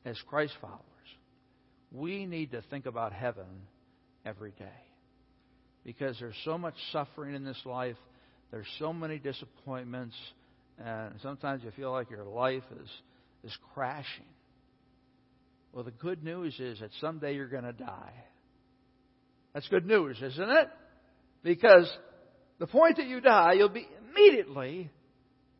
as 0.05 0.19
Christ 0.29 0.53
followers, 0.61 0.83
we 1.91 2.27
need 2.27 2.51
to 2.51 2.63
think 2.69 2.85
about 2.85 3.15
heaven 3.15 3.47
every 4.27 4.51
day. 4.51 4.69
Because 5.83 6.19
there's 6.21 6.37
so 6.45 6.59
much 6.59 6.75
suffering 6.93 7.35
in 7.35 7.47
this 7.47 7.61
life, 7.65 7.97
there's 8.51 8.69
so 8.79 8.93
many 8.93 9.19
disappointments, 9.19 10.15
and 10.79 11.15
sometimes 11.23 11.63
you 11.65 11.71
feel 11.71 11.93
like 11.93 12.11
your 12.11 12.25
life 12.25 12.65
is, 12.83 12.91
is 13.45 13.57
crashing. 13.73 14.27
Well, 15.73 15.85
the 15.85 15.91
good 15.91 16.23
news 16.23 16.61
is 16.61 16.81
that 16.81 16.91
someday 17.01 17.35
you're 17.35 17.49
going 17.49 17.65
to 17.65 17.73
die. 17.73 18.13
That's 19.59 19.67
good 19.67 19.87
news, 19.87 20.23
isn't 20.23 20.51
it? 20.51 20.69
Because 21.43 21.93
the 22.61 22.69
point 22.69 22.99
that 22.99 23.09
you 23.09 23.21
die, 23.21 23.55
you'll 23.55 23.69
be 23.69 23.89
immediately 24.09 24.89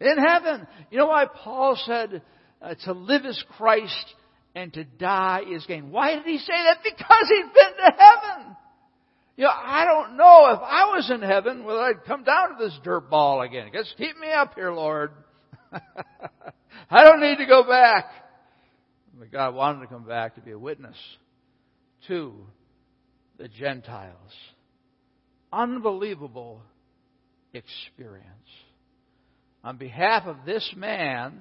in 0.01 0.17
heaven. 0.19 0.69
You 0.93 0.99
know 0.99 1.07
why 1.07 1.25
Paul 1.27 1.77
said 1.85 2.23
uh, 2.63 2.75
to 2.85 2.93
live 2.93 3.25
is 3.25 3.45
Christ 3.57 4.15
and 4.55 4.73
to 4.75 4.85
die 4.85 5.41
is 5.51 5.67
gain? 5.67 5.91
Why 5.91 6.15
did 6.15 6.27
he 6.27 6.39
say 6.39 6.47
that? 6.47 6.79
Because 6.85 7.29
he'd 7.29 7.53
been 7.53 7.77
to 7.77 7.97
heaven. 7.99 8.57
You 9.37 9.45
know, 9.47 9.51
I 9.53 9.85
don't 9.85 10.17
know 10.17 10.53
if 10.53 10.61
I 10.63 10.85
was 10.95 11.11
in 11.13 11.21
heaven 11.21 11.65
whether 11.65 11.81
I'd 11.81 12.05
come 12.07 12.23
down 12.23 12.51
to 12.51 12.65
this 12.65 12.79
dirt 12.85 13.11
ball 13.11 13.43
again. 13.43 13.71
Just 13.73 13.97
keep 13.99 14.17
me 14.17 14.31
up 14.31 14.55
here, 14.55 14.71
Lord. 14.71 15.11
I 15.73 17.03
don't 17.03 17.21
need 17.21 17.39
to 17.39 17.47
go 17.47 17.65
back. 17.65 18.05
But 19.19 19.33
God 19.33 19.57
wanted 19.57 19.81
to 19.81 19.87
come 19.89 20.05
back 20.05 20.37
to 20.37 20.41
be 20.41 20.53
a 20.53 20.59
witness 20.59 20.95
to 22.07 22.47
the 23.39 23.49
Gentiles. 23.49 24.33
Unbelievable 25.53 26.61
experience. 27.55 28.27
On 29.65 29.77
behalf 29.77 30.25
of 30.27 30.37
this 30.45 30.73
man, 30.77 31.41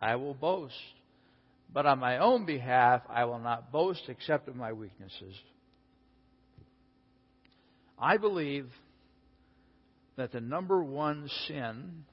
I 0.00 0.16
will 0.16 0.34
boast. 0.34 0.74
But 1.72 1.86
on 1.86 1.98
my 1.98 2.18
own 2.18 2.46
behalf, 2.46 3.02
I 3.08 3.24
will 3.24 3.38
not 3.38 3.70
boast 3.70 4.02
except 4.08 4.48
of 4.48 4.56
my 4.56 4.72
weaknesses. 4.72 5.34
I 7.98 8.16
believe 8.16 8.66
that 10.16 10.32
the 10.32 10.40
number 10.40 10.82
one 10.82 11.28
sin 11.46 12.04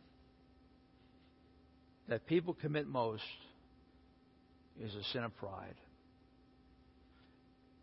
that 2.09 2.25
people 2.25 2.53
commit 2.53 2.87
most 2.87 3.23
is 4.81 4.93
a 4.93 5.03
sin 5.11 5.23
of 5.23 5.35
pride. 5.37 5.75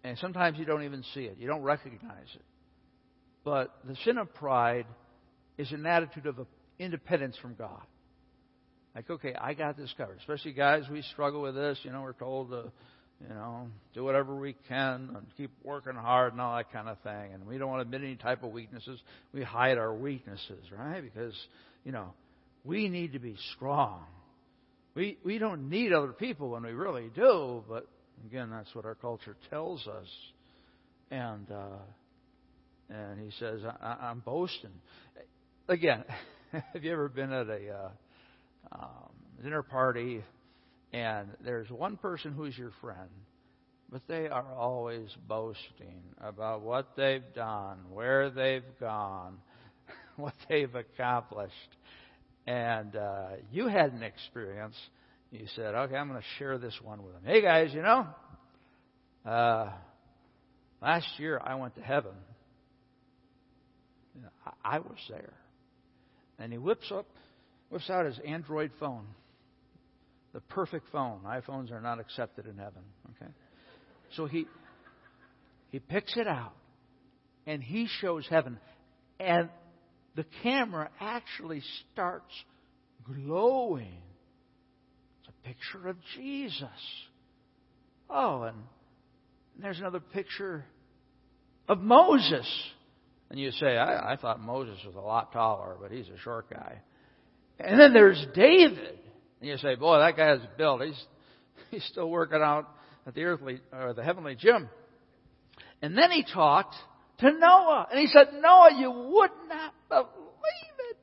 And 0.02 0.16
sometimes 0.18 0.58
you 0.58 0.64
don't 0.64 0.84
even 0.84 1.02
see 1.14 1.22
it, 1.22 1.36
you 1.38 1.46
don't 1.46 1.62
recognize 1.62 2.28
it. 2.34 2.42
But 3.44 3.74
the 3.86 3.96
sin 4.04 4.18
of 4.18 4.32
pride 4.34 4.86
is 5.58 5.72
an 5.72 5.86
attitude 5.86 6.26
of 6.26 6.46
independence 6.78 7.36
from 7.40 7.54
God. 7.54 7.82
Like, 8.94 9.08
okay, 9.08 9.34
I 9.34 9.54
got 9.54 9.76
this 9.76 9.92
covered. 9.96 10.18
Especially 10.18 10.52
guys, 10.52 10.84
we 10.90 11.02
struggle 11.02 11.42
with 11.42 11.54
this. 11.54 11.78
You 11.82 11.92
know, 11.92 12.02
we're 12.02 12.12
told 12.12 12.50
to, 12.50 12.72
you 13.22 13.28
know, 13.28 13.68
do 13.94 14.02
whatever 14.02 14.34
we 14.34 14.56
can 14.68 15.10
and 15.16 15.26
keep 15.36 15.50
working 15.62 15.94
hard 15.94 16.32
and 16.32 16.40
all 16.40 16.56
that 16.56 16.72
kind 16.72 16.88
of 16.88 16.98
thing. 17.00 17.32
And 17.32 17.46
we 17.46 17.56
don't 17.56 17.68
want 17.70 17.80
to 17.80 17.82
admit 17.82 18.02
any 18.02 18.16
type 18.16 18.42
of 18.42 18.50
weaknesses. 18.50 18.98
We 19.32 19.42
hide 19.42 19.78
our 19.78 19.94
weaknesses, 19.94 20.64
right? 20.76 21.02
Because, 21.02 21.34
you 21.84 21.92
know, 21.92 22.12
we 22.64 22.88
need 22.88 23.12
to 23.12 23.18
be 23.18 23.36
strong. 23.54 24.04
We 24.94 25.18
we 25.24 25.38
don't 25.38 25.70
need 25.70 25.92
other 25.92 26.12
people 26.12 26.50
when 26.50 26.64
we 26.64 26.72
really 26.72 27.10
do, 27.14 27.62
but 27.68 27.86
again, 28.26 28.50
that's 28.50 28.74
what 28.74 28.84
our 28.84 28.94
culture 28.94 29.36
tells 29.50 29.86
us. 29.86 30.08
And 31.10 31.50
uh, 31.50 31.78
and 32.88 33.20
he 33.20 33.30
says, 33.38 33.60
I, 33.80 33.96
I'm 34.02 34.20
boasting. 34.20 34.70
Again, 35.68 36.04
have 36.52 36.82
you 36.82 36.92
ever 36.92 37.08
been 37.08 37.32
at 37.32 37.48
a 37.48 37.70
uh, 37.70 37.90
um, 38.72 39.10
dinner 39.42 39.62
party 39.62 40.22
and 40.92 41.28
there's 41.44 41.70
one 41.70 41.96
person 41.96 42.32
who's 42.32 42.56
your 42.58 42.72
friend, 42.80 43.10
but 43.90 44.02
they 44.08 44.26
are 44.28 44.54
always 44.54 45.08
boasting 45.28 46.02
about 46.20 46.62
what 46.62 46.88
they've 46.96 47.22
done, 47.34 47.78
where 47.92 48.30
they've 48.30 48.64
gone, 48.80 49.36
what 50.16 50.34
they've 50.48 50.74
accomplished. 50.74 51.54
And 52.46 52.96
uh, 52.96 53.28
you 53.52 53.68
had 53.68 53.92
an 53.92 54.02
experience. 54.02 54.74
You 55.30 55.46
said, 55.54 55.74
okay, 55.74 55.94
I'm 55.94 56.08
going 56.08 56.20
to 56.20 56.26
share 56.38 56.58
this 56.58 56.76
one 56.82 57.04
with 57.04 57.14
them. 57.14 57.22
Hey, 57.24 57.40
guys, 57.40 57.72
you 57.72 57.82
know, 57.82 58.06
uh, 59.24 59.70
last 60.82 61.06
year 61.18 61.40
I 61.42 61.54
went 61.54 61.76
to 61.76 61.82
heaven. 61.82 62.14
I 64.64 64.78
was 64.78 64.98
there. 65.08 65.34
And 66.38 66.52
he 66.52 66.58
whips 66.58 66.90
up, 66.90 67.06
whips 67.68 67.88
out 67.90 68.06
his 68.06 68.18
Android 68.26 68.72
phone, 68.80 69.04
the 70.32 70.40
perfect 70.40 70.86
phone. 70.90 71.20
iPhones 71.26 71.70
are 71.70 71.80
not 71.80 72.00
accepted 72.00 72.46
in 72.46 72.56
heaven. 72.56 72.82
Okay, 73.10 73.30
so 74.16 74.26
he 74.26 74.46
he 75.70 75.78
picks 75.78 76.16
it 76.16 76.26
out, 76.26 76.54
and 77.46 77.62
he 77.62 77.88
shows 78.00 78.26
heaven, 78.28 78.58
and 79.18 79.48
the 80.16 80.24
camera 80.42 80.90
actually 80.98 81.62
starts 81.92 82.32
glowing. 83.04 84.02
A 85.30 85.46
picture 85.46 85.88
of 85.88 85.96
Jesus. 86.16 86.68
Oh, 88.08 88.42
and 88.42 88.56
there's 89.60 89.78
another 89.78 90.00
picture 90.00 90.64
of 91.68 91.78
Moses. 91.78 92.46
And 93.30 93.38
you 93.38 93.52
say, 93.52 93.76
I, 93.76 94.14
I 94.14 94.16
thought 94.16 94.40
Moses 94.40 94.76
was 94.84 94.96
a 94.96 95.00
lot 95.00 95.32
taller, 95.32 95.76
but 95.80 95.92
he's 95.92 96.08
a 96.08 96.18
short 96.18 96.50
guy. 96.50 96.80
And 97.60 97.78
then 97.78 97.92
there's 97.92 98.24
David. 98.34 98.98
And 99.40 99.48
you 99.48 99.56
say, 99.58 99.76
boy, 99.76 100.00
that 100.00 100.16
guy's 100.16 100.40
built. 100.58 100.82
He's, 100.82 101.04
he's 101.70 101.84
still 101.84 102.10
working 102.10 102.40
out 102.42 102.68
at 103.06 103.14
the 103.14 103.22
earthly, 103.22 103.60
or 103.72 103.94
the 103.94 104.02
heavenly 104.02 104.34
gym. 104.34 104.68
And 105.80 105.96
then 105.96 106.10
he 106.10 106.24
talked 106.24 106.74
to 107.18 107.30
Noah. 107.30 107.86
And 107.90 108.00
he 108.00 108.08
said, 108.08 108.28
Noah, 108.40 108.70
you 108.76 108.90
would 108.90 109.30
not 109.48 109.74
believe 109.88 110.76
it. 110.90 110.96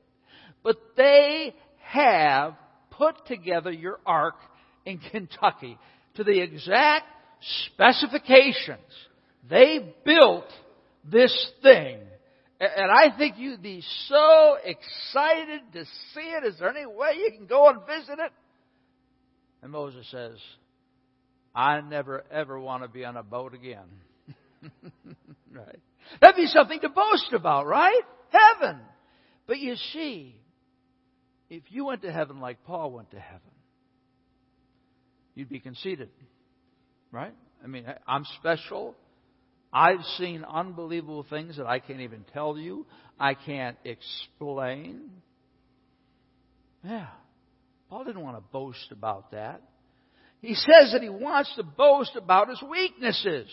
But 0.62 0.76
they 0.98 1.54
have 1.78 2.56
put 2.98 3.26
together 3.26 3.70
your 3.70 3.98
ark 4.04 4.36
in 4.84 4.98
Kentucky 5.10 5.78
to 6.16 6.24
the 6.24 6.40
exact 6.40 7.06
specifications. 7.66 8.80
They 9.48 9.94
built 10.04 10.46
this 11.04 11.52
thing 11.62 12.00
and 12.60 12.90
I 12.90 13.16
think 13.16 13.36
you'd 13.38 13.62
be 13.62 13.82
so 14.08 14.56
excited 14.64 15.60
to 15.74 15.84
see 15.84 16.20
it. 16.20 16.44
Is 16.44 16.58
there 16.58 16.68
any 16.68 16.86
way 16.86 17.12
you 17.16 17.30
can 17.36 17.46
go 17.46 17.68
and 17.68 17.80
visit 17.86 18.18
it? 18.18 18.32
And 19.62 19.70
Moses 19.70 20.06
says, 20.10 20.36
I 21.54 21.80
never 21.80 22.24
ever 22.32 22.58
want 22.58 22.82
to 22.82 22.88
be 22.88 23.04
on 23.04 23.16
a 23.16 23.22
boat 23.22 23.54
again. 23.54 23.86
right? 25.52 25.78
That'd 26.20 26.36
be 26.36 26.46
something 26.46 26.80
to 26.80 26.88
boast 26.88 27.32
about, 27.32 27.66
right? 27.66 28.02
Heaven. 28.30 28.80
But 29.46 29.58
you 29.58 29.76
see, 29.92 30.34
if 31.50 31.62
you 31.68 31.86
went 31.86 32.02
to 32.02 32.12
heaven 32.12 32.40
like 32.40 32.64
Paul 32.64 32.92
went 32.92 33.10
to 33.12 33.20
heaven, 33.20 33.40
you'd 35.34 35.48
be 35.48 35.60
conceited, 35.60 36.10
right? 37.10 37.34
I 37.62 37.66
mean, 37.66 37.84
I'm 38.06 38.24
special. 38.38 38.94
I've 39.72 40.02
seen 40.16 40.44
unbelievable 40.44 41.26
things 41.28 41.56
that 41.56 41.66
I 41.66 41.78
can't 41.78 42.00
even 42.00 42.24
tell 42.32 42.56
you. 42.58 42.86
I 43.18 43.34
can't 43.34 43.76
explain. 43.84 45.10
Yeah. 46.84 47.08
Paul 47.90 48.04
didn't 48.04 48.22
want 48.22 48.36
to 48.36 48.42
boast 48.52 48.92
about 48.92 49.32
that. 49.32 49.62
He 50.40 50.54
says 50.54 50.92
that 50.92 51.02
he 51.02 51.08
wants 51.08 51.52
to 51.56 51.62
boast 51.62 52.14
about 52.14 52.48
his 52.48 52.62
weaknesses. 52.62 53.48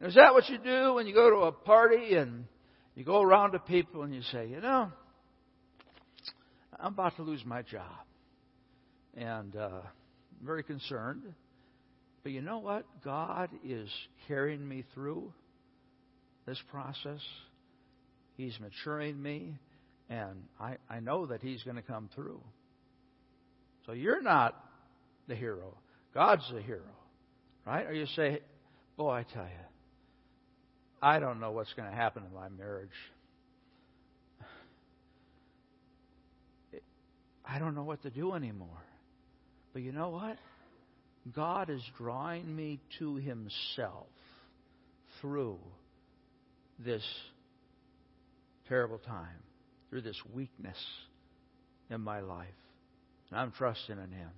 Is 0.00 0.14
that 0.14 0.32
what 0.32 0.48
you 0.48 0.58
do 0.58 0.94
when 0.94 1.06
you 1.06 1.14
go 1.14 1.30
to 1.30 1.36
a 1.46 1.52
party 1.52 2.14
and 2.14 2.44
you 2.94 3.04
go 3.04 3.20
around 3.20 3.52
to 3.52 3.58
people 3.58 4.02
and 4.02 4.14
you 4.14 4.22
say, 4.22 4.48
you 4.48 4.60
know, 4.60 4.90
I'm 6.78 6.92
about 6.92 7.16
to 7.16 7.22
lose 7.22 7.44
my 7.44 7.62
job. 7.62 7.82
And 9.16 9.54
uh, 9.56 9.80
very 10.42 10.62
concerned. 10.62 11.22
But 12.22 12.32
you 12.32 12.40
know 12.40 12.58
what? 12.58 12.84
God 13.04 13.50
is 13.64 13.88
carrying 14.26 14.66
me 14.66 14.84
through 14.94 15.32
this 16.46 16.58
process. 16.70 17.20
He's 18.36 18.58
maturing 18.60 19.22
me, 19.22 19.54
and 20.10 20.44
I, 20.58 20.76
I 20.90 21.00
know 21.00 21.26
that 21.26 21.40
He's 21.42 21.62
going 21.62 21.76
to 21.76 21.82
come 21.82 22.08
through. 22.14 22.40
So 23.86 23.92
you're 23.92 24.22
not 24.22 24.56
the 25.28 25.34
hero. 25.34 25.76
God's 26.14 26.44
the 26.52 26.62
hero. 26.62 26.80
Right? 27.66 27.86
Or 27.86 27.92
you 27.92 28.06
say, 28.16 28.40
boy, 28.96 29.10
I 29.10 29.22
tell 29.22 29.44
you, 29.44 29.64
I 31.00 31.18
don't 31.18 31.40
know 31.40 31.52
what's 31.52 31.72
going 31.74 31.88
to 31.88 31.94
happen 31.94 32.22
in 32.28 32.34
my 32.34 32.48
marriage. 32.48 32.88
I 37.46 37.58
don't 37.58 37.74
know 37.74 37.84
what 37.84 38.02
to 38.02 38.10
do 38.10 38.32
anymore. 38.34 38.68
But 39.72 39.82
you 39.82 39.92
know 39.92 40.10
what? 40.10 40.36
God 41.34 41.70
is 41.70 41.82
drawing 41.98 42.54
me 42.54 42.80
to 42.98 43.16
Himself 43.16 44.06
through 45.20 45.58
this 46.78 47.04
terrible 48.68 48.98
time, 48.98 49.42
through 49.90 50.02
this 50.02 50.20
weakness 50.32 50.76
in 51.90 52.00
my 52.00 52.20
life. 52.20 52.46
And 53.30 53.40
I'm 53.40 53.52
trusting 53.52 53.96
in 53.96 54.10
Him. 54.12 54.30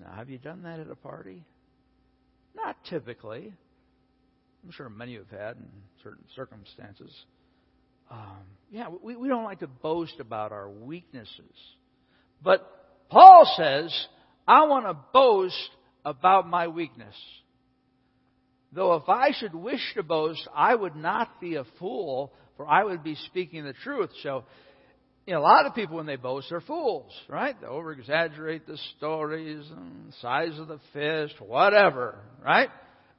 Now, 0.00 0.12
have 0.14 0.30
you 0.30 0.38
done 0.38 0.62
that 0.62 0.80
at 0.80 0.90
a 0.90 0.94
party? 0.94 1.44
Not 2.54 2.76
typically. 2.88 3.52
I'm 4.64 4.70
sure 4.72 4.88
many 4.88 5.14
have 5.14 5.30
had 5.30 5.56
in 5.56 5.68
certain 6.02 6.24
circumstances. 6.36 7.12
Um, 8.12 8.38
yeah, 8.70 8.88
we, 9.02 9.16
we 9.16 9.28
don't 9.28 9.44
like 9.44 9.60
to 9.60 9.66
boast 9.66 10.20
about 10.20 10.52
our 10.52 10.68
weaknesses. 10.68 11.56
But 12.42 12.68
Paul 13.08 13.50
says, 13.56 14.06
I 14.46 14.66
want 14.66 14.86
to 14.86 14.96
boast 15.12 15.70
about 16.04 16.48
my 16.48 16.68
weakness. 16.68 17.14
Though 18.72 18.94
if 18.94 19.08
I 19.08 19.32
should 19.38 19.54
wish 19.54 19.80
to 19.94 20.02
boast, 20.02 20.46
I 20.54 20.74
would 20.74 20.96
not 20.96 21.40
be 21.40 21.56
a 21.56 21.64
fool, 21.78 22.32
for 22.56 22.66
I 22.66 22.84
would 22.84 23.02
be 23.02 23.14
speaking 23.26 23.64
the 23.64 23.74
truth. 23.74 24.10
So, 24.22 24.44
you 25.26 25.34
know, 25.34 25.40
a 25.40 25.42
lot 25.42 25.66
of 25.66 25.74
people, 25.74 25.96
when 25.96 26.06
they 26.06 26.16
boast, 26.16 26.50
are 26.52 26.60
fools, 26.60 27.12
right? 27.28 27.58
They 27.60 27.66
over 27.66 27.92
exaggerate 27.92 28.66
the 28.66 28.78
stories 28.96 29.64
and 29.70 30.12
size 30.20 30.58
of 30.58 30.68
the 30.68 30.80
fish, 30.92 31.30
whatever, 31.38 32.16
right? 32.44 32.70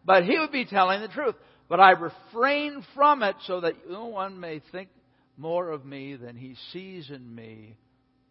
But 0.05 0.25
he 0.25 0.37
would 0.37 0.51
be 0.51 0.65
telling 0.65 1.01
the 1.01 1.07
truth. 1.07 1.35
But 1.73 1.79
I 1.79 1.93
refrain 1.93 2.85
from 2.93 3.23
it 3.23 3.35
so 3.47 3.61
that 3.61 3.89
no 3.89 4.05
one 4.05 4.39
may 4.39 4.61
think 4.71 4.89
more 5.37 5.71
of 5.71 5.83
me 5.83 6.15
than 6.15 6.35
he 6.35 6.55
sees 6.71 7.09
in 7.09 7.33
me 7.33 7.75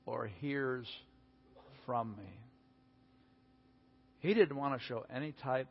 or 0.06 0.28
hears 0.40 0.86
from 1.84 2.14
me. 2.16 2.38
He 4.20 4.32
didn't 4.32 4.56
want 4.56 4.80
to 4.80 4.86
show 4.86 5.04
any 5.12 5.34
type 5.42 5.66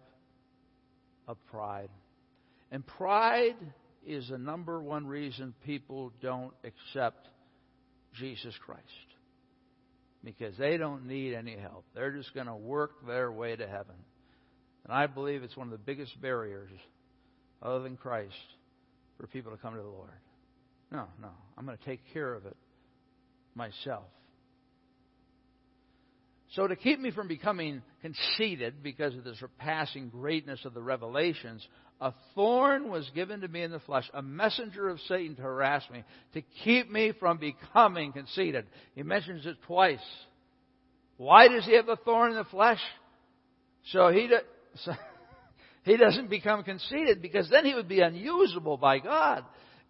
of 1.29 1.37
pride. 1.49 1.87
And 2.73 2.85
pride 2.85 3.55
is 4.05 4.27
the 4.27 4.37
number 4.37 4.81
one 4.81 5.07
reason 5.07 5.53
people 5.65 6.11
don't 6.21 6.51
accept 6.65 7.25
Jesus 8.15 8.53
Christ. 8.65 8.81
Because 10.25 10.57
they 10.57 10.75
don't 10.75 11.05
need 11.05 11.33
any 11.33 11.55
help. 11.55 11.85
They're 11.95 12.11
just 12.11 12.33
going 12.33 12.47
to 12.47 12.53
work 12.53 13.07
their 13.07 13.31
way 13.31 13.55
to 13.55 13.65
heaven. 13.65 13.95
And 14.83 14.91
I 14.91 15.07
believe 15.07 15.43
it's 15.43 15.55
one 15.55 15.67
of 15.67 15.71
the 15.71 15.77
biggest 15.77 16.21
barriers, 16.21 16.69
other 17.61 17.83
than 17.83 17.97
Christ, 17.97 18.33
for 19.17 19.27
people 19.27 19.51
to 19.51 19.57
come 19.57 19.75
to 19.75 19.81
the 19.81 19.87
Lord. 19.87 20.09
No, 20.91 21.05
no. 21.21 21.29
I'm 21.57 21.65
going 21.65 21.77
to 21.77 21.85
take 21.85 22.01
care 22.13 22.33
of 22.33 22.45
it 22.45 22.57
myself. 23.55 24.05
So, 26.55 26.67
to 26.67 26.75
keep 26.75 26.99
me 26.99 27.11
from 27.11 27.29
becoming 27.29 27.81
conceited 28.01 28.83
because 28.83 29.15
of 29.15 29.23
the 29.23 29.35
surpassing 29.35 30.09
greatness 30.09 30.59
of 30.65 30.73
the 30.73 30.81
revelations, 30.81 31.65
a 32.01 32.13
thorn 32.35 32.89
was 32.89 33.09
given 33.15 33.39
to 33.41 33.47
me 33.47 33.63
in 33.63 33.71
the 33.71 33.79
flesh, 33.79 34.09
a 34.13 34.21
messenger 34.21 34.89
of 34.89 34.99
Satan 35.07 35.35
to 35.35 35.43
harass 35.43 35.83
me, 35.93 36.03
to 36.33 36.41
keep 36.63 36.91
me 36.91 37.13
from 37.17 37.37
becoming 37.37 38.11
conceited. 38.11 38.65
He 38.95 39.03
mentions 39.03 39.45
it 39.45 39.57
twice. 39.65 39.99
Why 41.15 41.47
does 41.47 41.63
he 41.63 41.75
have 41.75 41.87
a 41.87 41.95
thorn 41.95 42.31
in 42.31 42.37
the 42.37 42.43
flesh? 42.45 42.79
So 43.91 44.09
he, 44.09 44.27
so 44.83 44.91
he 45.83 45.97
doesn't 45.97 46.29
become 46.29 46.63
conceited 46.63 47.21
because 47.21 47.49
then 47.49 47.65
he 47.65 47.73
would 47.73 47.87
be 47.87 48.01
unusable 48.01 48.77
by 48.77 48.99
God. 48.99 49.43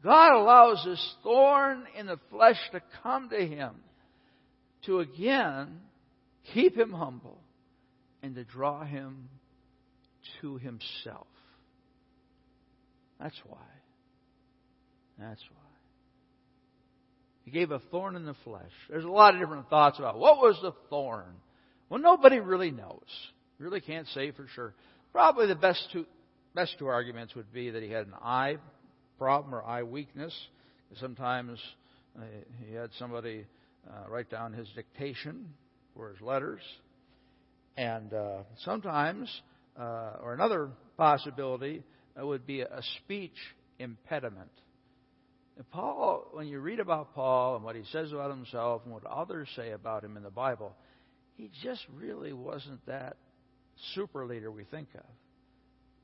God 0.03 0.33
allows 0.33 0.83
this 0.85 1.15
thorn 1.23 1.83
in 1.97 2.05
the 2.07 2.19
flesh 2.29 2.57
to 2.71 2.81
come 3.03 3.29
to 3.29 3.45
him 3.45 3.71
to 4.85 4.99
again 4.99 5.79
keep 6.53 6.75
him 6.75 6.91
humble 6.91 7.39
and 8.23 8.35
to 8.35 8.43
draw 8.43 8.83
him 8.83 9.29
to 10.41 10.57
himself. 10.57 11.27
That's 13.19 13.39
why. 13.45 13.59
That's 15.19 15.41
why. 15.51 15.57
He 17.43 17.51
gave 17.51 17.71
a 17.71 17.79
thorn 17.91 18.15
in 18.15 18.25
the 18.25 18.35
flesh. 18.43 18.71
There's 18.89 19.03
a 19.03 19.09
lot 19.09 19.35
of 19.35 19.39
different 19.39 19.69
thoughts 19.69 19.99
about 19.99 20.17
what 20.17 20.37
was 20.37 20.57
the 20.61 20.73
thorn. 20.89 21.35
Well, 21.89 21.99
nobody 21.99 22.39
really 22.39 22.71
knows. 22.71 23.01
Really 23.59 23.81
can't 23.81 24.07
say 24.07 24.31
for 24.31 24.47
sure. 24.55 24.73
Probably 25.11 25.47
the 25.47 25.55
best 25.55 25.87
two 25.91 26.05
best 26.55 26.75
two 26.79 26.87
arguments 26.87 27.35
would 27.35 27.51
be 27.53 27.69
that 27.69 27.83
he 27.83 27.89
had 27.89 28.07
an 28.07 28.13
eye 28.21 28.57
problem 29.17 29.53
or 29.53 29.63
eye 29.63 29.83
weakness. 29.83 30.33
Sometimes 30.99 31.59
uh, 32.17 32.23
he 32.67 32.73
had 32.73 32.89
somebody 32.97 33.45
uh, 33.89 34.09
write 34.09 34.29
down 34.29 34.53
his 34.53 34.67
dictation 34.75 35.47
for 35.95 36.09
his 36.09 36.21
letters, 36.21 36.61
and 37.77 38.13
uh, 38.13 38.39
sometimes, 38.63 39.29
uh, 39.79 40.17
or 40.21 40.33
another 40.33 40.69
possibility, 40.97 41.83
uh, 42.19 42.25
would 42.25 42.45
be 42.45 42.61
a 42.61 42.81
speech 42.97 43.35
impediment. 43.79 44.51
And 45.57 45.69
Paul, 45.71 46.27
when 46.31 46.47
you 46.47 46.59
read 46.59 46.79
about 46.79 47.13
Paul 47.13 47.55
and 47.55 47.63
what 47.63 47.75
he 47.75 47.83
says 47.91 48.11
about 48.11 48.31
himself 48.31 48.81
and 48.85 48.93
what 48.93 49.05
others 49.05 49.47
say 49.55 49.71
about 49.71 50.03
him 50.03 50.17
in 50.17 50.23
the 50.23 50.29
Bible, 50.29 50.75
he 51.35 51.49
just 51.63 51.85
really 51.95 52.33
wasn't 52.33 52.85
that 52.85 53.17
super 53.93 54.25
leader 54.25 54.51
we 54.51 54.63
think 54.65 54.89
of. 54.95 55.05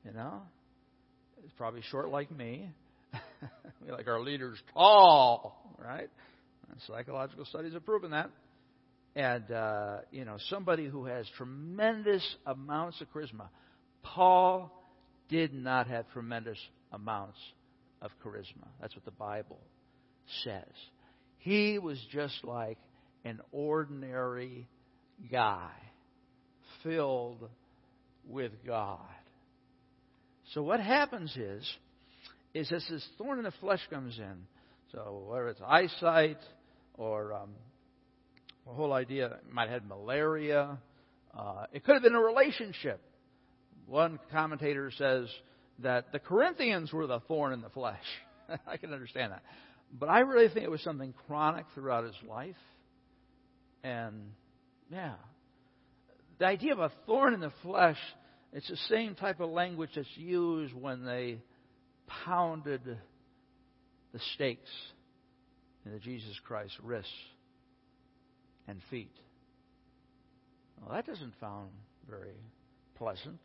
You 0.04 0.12
know? 0.12 0.42
He's 1.42 1.52
probably 1.56 1.82
short 1.90 2.10
like 2.10 2.30
me. 2.30 2.70
we 3.84 3.92
like 3.92 4.08
our 4.08 4.20
leaders 4.20 4.58
tall, 4.72 5.74
right? 5.78 6.08
And 6.70 6.80
psychological 6.86 7.44
studies 7.44 7.72
have 7.72 7.84
proven 7.84 8.10
that. 8.10 8.30
And, 9.16 9.50
uh, 9.50 9.98
you 10.10 10.24
know, 10.24 10.36
somebody 10.48 10.86
who 10.86 11.06
has 11.06 11.26
tremendous 11.36 12.24
amounts 12.46 13.00
of 13.00 13.08
charisma. 13.12 13.48
Paul 14.02 14.70
did 15.28 15.52
not 15.54 15.88
have 15.88 16.10
tremendous 16.12 16.58
amounts 16.92 17.38
of 18.00 18.10
charisma. 18.24 18.68
That's 18.80 18.94
what 18.94 19.04
the 19.04 19.10
Bible 19.10 19.60
says. 20.44 20.62
He 21.38 21.78
was 21.78 21.98
just 22.12 22.44
like 22.44 22.78
an 23.24 23.40
ordinary 23.52 24.68
guy 25.30 25.70
filled 26.82 27.48
with 28.28 28.52
God. 28.66 29.00
So 30.54 30.62
what 30.62 30.80
happens 30.80 31.34
is, 31.36 31.68
is 32.54 32.70
as 32.72 32.86
this 32.88 33.06
thorn 33.18 33.38
in 33.38 33.44
the 33.44 33.52
flesh 33.60 33.80
comes 33.90 34.18
in, 34.18 34.46
so 34.92 35.24
whether 35.28 35.48
it's 35.48 35.60
eyesight 35.66 36.38
or 36.94 37.34
um, 37.34 37.50
the 38.66 38.72
whole 38.72 38.92
idea 38.92 39.38
might 39.50 39.68
have 39.68 39.82
had 39.82 39.88
malaria, 39.88 40.78
uh, 41.36 41.66
it 41.72 41.84
could 41.84 41.94
have 41.94 42.02
been 42.02 42.14
a 42.14 42.20
relationship. 42.20 43.00
One 43.86 44.18
commentator 44.32 44.90
says 44.96 45.28
that 45.80 46.12
the 46.12 46.18
Corinthians 46.18 46.92
were 46.92 47.06
the 47.06 47.20
thorn 47.20 47.52
in 47.52 47.60
the 47.60 47.70
flesh. 47.70 48.04
I 48.66 48.76
can 48.76 48.92
understand 48.92 49.32
that. 49.32 49.42
But 49.92 50.08
I 50.08 50.20
really 50.20 50.48
think 50.52 50.64
it 50.64 50.70
was 50.70 50.82
something 50.82 51.14
chronic 51.26 51.66
throughout 51.74 52.04
his 52.04 52.16
life. 52.28 52.56
And, 53.82 54.32
yeah. 54.90 55.14
The 56.38 56.46
idea 56.46 56.72
of 56.72 56.78
a 56.78 56.92
thorn 57.06 57.34
in 57.34 57.40
the 57.40 57.52
flesh, 57.62 57.98
it's 58.52 58.68
the 58.68 58.76
same 58.88 59.14
type 59.14 59.40
of 59.40 59.50
language 59.50 59.90
that's 59.94 60.06
used 60.16 60.72
when 60.74 61.04
they 61.04 61.40
pounded 62.24 62.82
the 62.84 64.20
stakes 64.34 64.70
into 65.84 65.98
Jesus 65.98 66.38
Christ's 66.44 66.78
wrists 66.82 67.10
and 68.66 68.80
feet. 68.90 69.12
Well, 70.80 70.94
that 70.94 71.06
doesn't 71.06 71.34
sound 71.40 71.70
very 72.08 72.36
pleasant. 72.96 73.40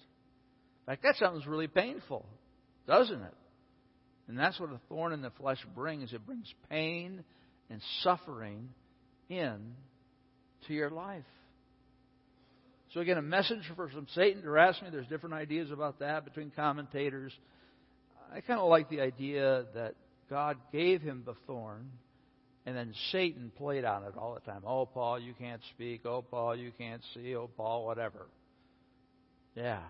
In 0.81 0.85
fact, 0.85 1.03
that 1.03 1.15
sounds 1.15 1.47
really 1.47 1.67
painful, 1.67 2.25
doesn't 2.87 3.21
it? 3.21 3.33
And 4.27 4.37
that's 4.37 4.59
what 4.59 4.69
a 4.69 4.79
thorn 4.87 5.13
in 5.13 5.21
the 5.21 5.31
flesh 5.31 5.59
brings. 5.75 6.13
It 6.13 6.25
brings 6.25 6.51
pain 6.69 7.23
and 7.69 7.81
suffering 8.01 8.69
in 9.29 9.73
to 10.67 10.73
your 10.73 10.89
life. 10.89 11.23
So 12.93 12.99
again, 12.99 13.17
a 13.17 13.23
message 13.23 13.63
from 13.75 13.89
some 13.91 14.07
Satan 14.13 14.43
to 14.43 14.47
harass 14.47 14.79
me. 14.81 14.89
There's 14.91 15.07
different 15.07 15.33
ideas 15.33 15.71
about 15.71 15.99
that 15.99 16.25
between 16.25 16.51
commentators. 16.55 17.33
I 18.31 18.41
kind 18.41 18.59
of 18.59 18.69
like 18.69 18.89
the 18.89 19.01
idea 19.01 19.65
that 19.73 19.95
God 20.29 20.57
gave 20.71 21.01
him 21.01 21.23
the 21.25 21.33
thorn, 21.47 21.89
and 22.67 22.77
then 22.77 22.93
Satan 23.11 23.51
played 23.57 23.83
on 23.83 24.03
it 24.03 24.13
all 24.15 24.35
the 24.35 24.51
time. 24.51 24.61
Oh, 24.65 24.85
Paul, 24.85 25.19
you 25.19 25.33
can't 25.33 25.61
speak. 25.73 26.01
Oh, 26.05 26.21
Paul, 26.21 26.55
you 26.55 26.71
can't 26.77 27.01
see. 27.15 27.35
Oh, 27.35 27.49
Paul, 27.57 27.85
whatever. 27.85 28.27
Yeah. 29.55 29.81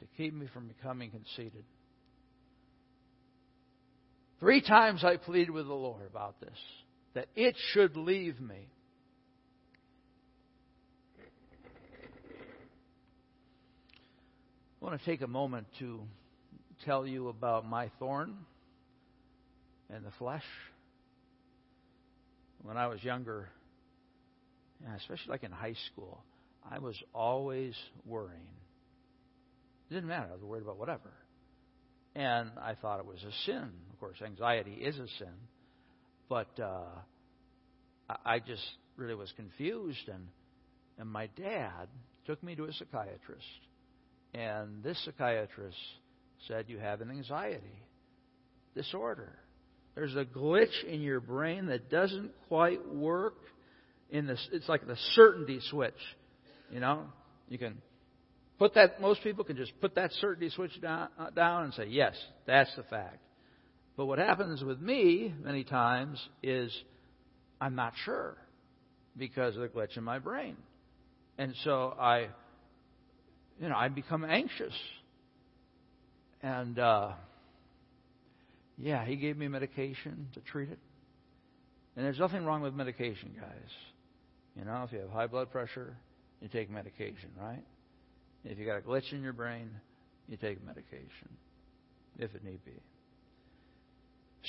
To 0.00 0.06
keep 0.16 0.32
me 0.32 0.46
from 0.54 0.68
becoming 0.68 1.10
conceited. 1.10 1.64
Three 4.38 4.62
times 4.62 5.04
I 5.04 5.18
pleaded 5.18 5.50
with 5.50 5.66
the 5.66 5.74
Lord 5.74 6.06
about 6.08 6.40
this, 6.40 6.58
that 7.12 7.26
it 7.36 7.56
should 7.72 7.94
leave 7.94 8.40
me. 8.40 8.68
I 14.80 14.86
want 14.86 14.98
to 14.98 15.04
take 15.04 15.20
a 15.20 15.26
moment 15.26 15.66
to 15.78 16.00
tell 16.86 17.06
you 17.06 17.28
about 17.28 17.66
my 17.66 17.90
thorn 17.98 18.34
and 19.94 20.04
the 20.04 20.10
flesh. 20.18 20.44
When 22.62 22.78
I 22.78 22.86
was 22.86 23.02
younger, 23.04 23.50
especially 24.96 25.28
like 25.28 25.42
in 25.42 25.52
high 25.52 25.74
school, 25.92 26.22
I 26.68 26.78
was 26.78 26.96
always 27.14 27.74
worrying. 28.06 28.40
It 29.90 29.94
didn't 29.94 30.08
matter. 30.08 30.28
I 30.30 30.34
was 30.34 30.42
worried 30.42 30.62
about 30.62 30.78
whatever. 30.78 31.12
And 32.14 32.50
I 32.58 32.74
thought 32.74 33.00
it 33.00 33.06
was 33.06 33.22
a 33.22 33.32
sin. 33.44 33.70
Of 33.92 34.00
course, 34.00 34.16
anxiety 34.24 34.72
is 34.72 34.96
a 34.96 35.08
sin. 35.18 35.34
But 36.30 36.58
uh, 36.58 36.84
I 38.24 38.38
just 38.38 38.64
really 38.96 39.14
was 39.14 39.30
confused. 39.36 40.08
And, 40.08 40.26
and 40.98 41.08
my 41.08 41.28
dad 41.36 41.88
took 42.26 42.42
me 42.42 42.56
to 42.56 42.64
a 42.64 42.72
psychiatrist. 42.72 43.44
And 44.34 44.82
this 44.82 45.00
psychiatrist 45.04 45.76
said, 46.46 46.66
You 46.68 46.78
have 46.78 47.00
an 47.00 47.10
anxiety 47.10 47.82
disorder. 48.74 49.38
There's 49.94 50.14
a 50.14 50.24
glitch 50.24 50.84
in 50.86 51.00
your 51.00 51.20
brain 51.20 51.66
that 51.66 51.90
doesn't 51.90 52.30
quite 52.48 52.86
work 52.94 53.34
in 54.08 54.26
this 54.26 54.48
it's 54.52 54.68
like 54.68 54.86
the 54.86 54.96
certainty 55.14 55.60
switch. 55.70 55.94
You 56.70 56.80
know? 56.80 57.04
You 57.48 57.58
can 57.58 57.78
put 58.58 58.74
that 58.74 59.00
most 59.00 59.22
people 59.22 59.44
can 59.44 59.56
just 59.56 59.72
put 59.80 59.96
that 59.96 60.12
certainty 60.20 60.50
switch 60.50 60.80
down, 60.80 61.08
uh, 61.18 61.30
down 61.30 61.64
and 61.64 61.74
say, 61.74 61.86
Yes, 61.88 62.14
that's 62.46 62.74
the 62.76 62.84
fact. 62.84 63.18
But 63.96 64.06
what 64.06 64.18
happens 64.18 64.62
with 64.62 64.80
me 64.80 65.34
many 65.42 65.64
times 65.64 66.24
is 66.42 66.72
I'm 67.60 67.74
not 67.74 67.92
sure 68.04 68.36
because 69.16 69.56
of 69.56 69.62
the 69.62 69.68
glitch 69.68 69.96
in 69.96 70.04
my 70.04 70.18
brain. 70.18 70.56
And 71.36 71.54
so 71.64 71.94
I 71.98 72.28
you 73.60 73.68
know, 73.68 73.76
I 73.76 73.88
become 73.88 74.24
anxious. 74.24 74.72
And 76.42 76.78
uh, 76.78 77.12
yeah, 78.78 79.04
he 79.04 79.16
gave 79.16 79.36
me 79.36 79.48
medication 79.48 80.28
to 80.34 80.40
treat 80.40 80.70
it. 80.70 80.78
And 81.94 82.04
there's 82.04 82.18
nothing 82.18 82.44
wrong 82.44 82.62
with 82.62 82.72
medication, 82.74 83.32
guys. 83.38 83.70
You 84.56 84.64
know, 84.64 84.84
if 84.84 84.92
you 84.92 85.00
have 85.00 85.10
high 85.10 85.26
blood 85.26 85.50
pressure, 85.50 85.94
you 86.40 86.48
take 86.48 86.70
medication, 86.70 87.30
right? 87.38 87.62
If 88.44 88.58
you 88.58 88.64
got 88.64 88.78
a 88.78 88.80
glitch 88.80 89.12
in 89.12 89.22
your 89.22 89.34
brain, 89.34 89.68
you 90.28 90.38
take 90.38 90.64
medication, 90.64 91.28
if 92.18 92.34
it 92.34 92.42
need 92.42 92.64
be. 92.64 92.72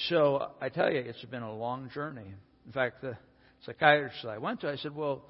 So 0.10 0.52
I 0.62 0.70
tell 0.70 0.90
you, 0.90 1.00
it's 1.00 1.24
been 1.26 1.44
a 1.44 1.54
long 1.54 1.90
journey. 1.94 2.34
In 2.66 2.72
fact, 2.72 3.02
the 3.02 3.18
psychiatrist 3.66 4.26
I 4.26 4.38
went 4.38 4.62
to, 4.62 4.70
I 4.70 4.78
said, 4.78 4.96
"Well, 4.96 5.26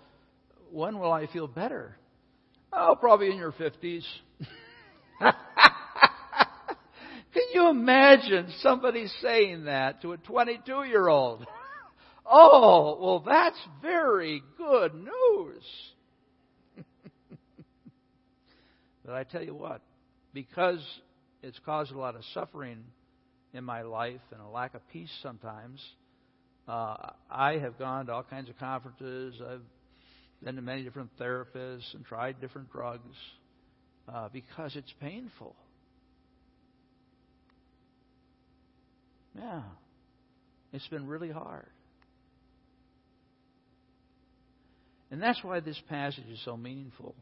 when 0.72 1.00
will 1.00 1.12
I 1.12 1.26
feel 1.28 1.48
better?" 1.48 1.98
Oh, 2.74 2.96
probably 3.00 3.32
in 3.32 3.38
your 3.38 3.52
50s. 3.52 4.06
Can 7.34 7.44
you 7.54 7.70
imagine 7.70 8.52
somebody 8.60 9.08
saying 9.22 9.66
that 9.66 10.02
to 10.02 10.14
a 10.14 10.18
22 10.18 10.84
year 10.84 11.08
old? 11.08 11.46
Oh, 12.26 12.98
well, 13.02 13.20
that's 13.26 13.60
very 13.82 14.42
good 14.58 14.94
news. 14.94 15.64
but 19.06 19.14
I 19.14 19.24
tell 19.24 19.44
you 19.44 19.56
what, 19.56 19.82
because 20.34 20.80
it's 21.44 21.60
caused 21.66 21.92
a 21.92 21.98
lot 21.98 22.16
of 22.16 22.22
suffering 22.34 22.84
in 23.54 23.64
my 23.66 23.82
life 23.82 24.22
and 24.32 24.42
a 24.42 24.48
lack 24.48 24.76
of 24.76 24.88
peace 24.90 25.12
sometimes, 25.22 25.82
uh, 26.68 27.12
I 27.30 27.58
have 27.58 27.78
gone 27.78 28.06
to 28.06 28.14
all 28.14 28.24
kinds 28.24 28.50
of 28.50 28.58
conferences. 28.58 29.36
I've 29.46 29.62
been 30.44 30.56
to 30.56 30.62
many 30.62 30.84
different 30.84 31.10
therapists 31.20 31.94
and 31.94 32.06
tried 32.06 32.42
different 32.42 32.72
drugs 32.72 33.16
uh, 34.12 34.30
because 34.32 34.76
it's 34.76 34.94
painful. 35.00 35.56
Yeah, 39.36 39.62
it's 40.74 40.88
been 40.88 41.08
really 41.08 41.30
hard. 41.30 41.70
And 45.12 45.22
that's 45.22 45.44
why 45.44 45.60
this 45.60 45.80
passage 45.90 46.28
is 46.32 46.40
so 46.46 46.56
meaningful 46.56 47.16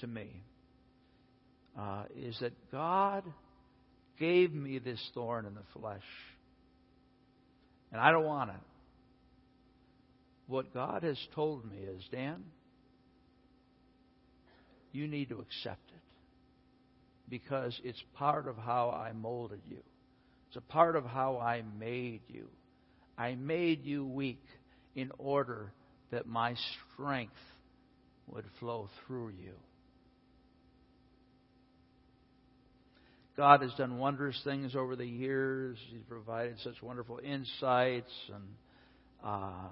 to 0.00 0.06
me. 0.06 0.28
Uh, 1.78 2.04
is 2.16 2.38
that 2.40 2.52
God 2.72 3.22
gave 4.18 4.52
me 4.52 4.78
this 4.78 4.98
thorn 5.12 5.44
in 5.44 5.54
the 5.54 5.78
flesh. 5.78 6.00
And 7.92 8.00
I 8.00 8.10
don't 8.10 8.24
want 8.24 8.50
it. 8.50 8.56
What 10.46 10.72
God 10.72 11.02
has 11.02 11.18
told 11.34 11.68
me 11.70 11.78
is, 11.78 12.02
Dan, 12.10 12.44
you 14.92 15.08
need 15.08 15.28
to 15.30 15.40
accept 15.40 15.88
it 15.88 16.02
because 17.28 17.78
it's 17.84 18.02
part 18.14 18.46
of 18.46 18.56
how 18.56 18.90
I 18.90 19.12
molded 19.12 19.60
you. 19.68 19.82
It's 20.48 20.56
a 20.56 20.60
part 20.72 20.96
of 20.96 21.04
how 21.04 21.38
I 21.38 21.62
made 21.78 22.22
you. 22.28 22.48
I 23.18 23.34
made 23.34 23.84
you 23.84 24.06
weak 24.06 24.44
in 24.94 25.10
order 25.18 25.72
that 26.10 26.26
my 26.26 26.54
strength 26.94 27.32
would 28.28 28.44
flow 28.60 28.88
through 29.06 29.30
you. 29.30 29.52
God 33.36 33.60
has 33.60 33.72
done 33.74 33.98
wondrous 33.98 34.40
things 34.44 34.74
over 34.74 34.96
the 34.96 35.06
years. 35.06 35.76
He's 35.90 36.02
provided 36.08 36.56
such 36.64 36.82
wonderful 36.82 37.20
insights 37.22 38.12
and 38.32 38.44
uh, 39.22 39.68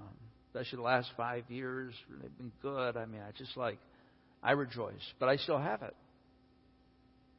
especially 0.55 0.77
the 0.77 0.83
last 0.83 1.11
five 1.17 1.45
years. 1.49 1.95
They've 2.23 2.39
been 2.39 2.53
good. 2.63 2.97
I 2.97 3.07
mean, 3.07 3.21
I 3.21 3.33
just 3.37 3.57
like, 3.57 3.79
I 4.43 4.53
rejoice, 4.53 4.93
but 5.19 5.29
I 5.29 5.37
still 5.37 5.59
have 5.59 5.83
it. 5.83 5.95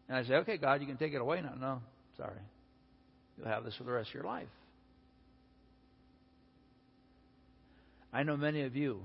And 0.09 0.17
I 0.17 0.23
say, 0.23 0.33
okay, 0.35 0.57
God, 0.57 0.81
you 0.81 0.87
can 0.87 0.97
take 0.97 1.13
it 1.13 1.21
away 1.21 1.41
now. 1.41 1.53
No, 1.59 1.81
sorry. 2.17 2.41
You'll 3.37 3.47
have 3.47 3.63
this 3.63 3.75
for 3.77 3.85
the 3.85 3.91
rest 3.91 4.09
of 4.09 4.15
your 4.15 4.23
life. 4.25 4.47
I 8.11 8.23
know 8.23 8.37
many 8.37 8.63
of 8.63 8.75
you 8.75 9.01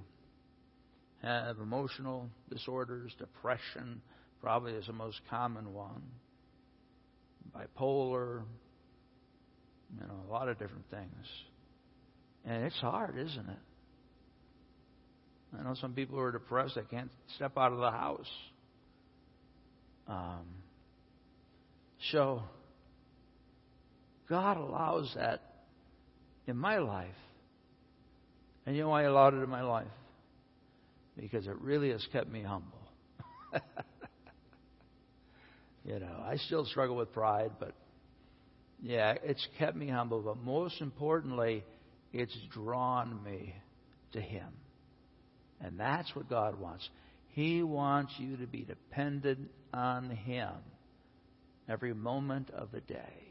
have 1.22 1.58
emotional 1.58 2.28
disorders, 2.50 3.12
depression 3.18 4.00
probably 4.40 4.72
is 4.72 4.86
the 4.86 4.92
most 4.92 5.20
common 5.28 5.74
one, 5.74 6.02
bipolar, 7.54 8.42
you 9.94 10.06
know, 10.06 10.14
a 10.28 10.32
lot 10.32 10.48
of 10.48 10.58
different 10.58 10.88
things. 10.90 11.26
And 12.44 12.64
it's 12.64 12.78
hard, 12.78 13.18
isn't 13.18 13.48
it? 13.48 13.58
I 15.58 15.62
know 15.64 15.74
some 15.74 15.92
people 15.92 16.16
who 16.16 16.22
are 16.22 16.32
depressed 16.32 16.76
They 16.76 16.82
can't 16.82 17.10
step 17.36 17.56
out 17.56 17.72
of 17.72 17.78
the 17.78 17.90
house. 17.90 18.30
Um, 20.06 20.46
so, 22.12 22.42
God 24.28 24.56
allows 24.56 25.12
that 25.16 25.40
in 26.46 26.56
my 26.56 26.78
life. 26.78 27.08
And 28.66 28.76
you 28.76 28.82
know 28.82 28.88
why 28.90 29.02
He 29.02 29.08
allowed 29.08 29.34
it 29.34 29.42
in 29.42 29.50
my 29.50 29.62
life? 29.62 29.86
Because 31.18 31.46
it 31.46 31.56
really 31.60 31.90
has 31.90 32.06
kept 32.12 32.30
me 32.30 32.42
humble. 32.42 32.78
you 35.84 35.98
know, 35.98 36.24
I 36.24 36.36
still 36.36 36.64
struggle 36.64 36.96
with 36.96 37.12
pride, 37.12 37.52
but 37.58 37.74
yeah, 38.82 39.14
it's 39.22 39.46
kept 39.58 39.76
me 39.76 39.88
humble. 39.88 40.22
But 40.22 40.38
most 40.38 40.80
importantly, 40.80 41.64
it's 42.12 42.36
drawn 42.52 43.22
me 43.22 43.54
to 44.12 44.20
Him. 44.20 44.48
And 45.62 45.78
that's 45.78 46.14
what 46.14 46.28
God 46.28 46.58
wants. 46.58 46.88
He 47.32 47.62
wants 47.62 48.12
you 48.18 48.36
to 48.38 48.46
be 48.46 48.62
dependent 48.62 49.50
on 49.72 50.10
Him 50.10 50.50
every 51.68 51.94
moment 51.94 52.50
of 52.50 52.70
the 52.72 52.80
day. 52.80 53.30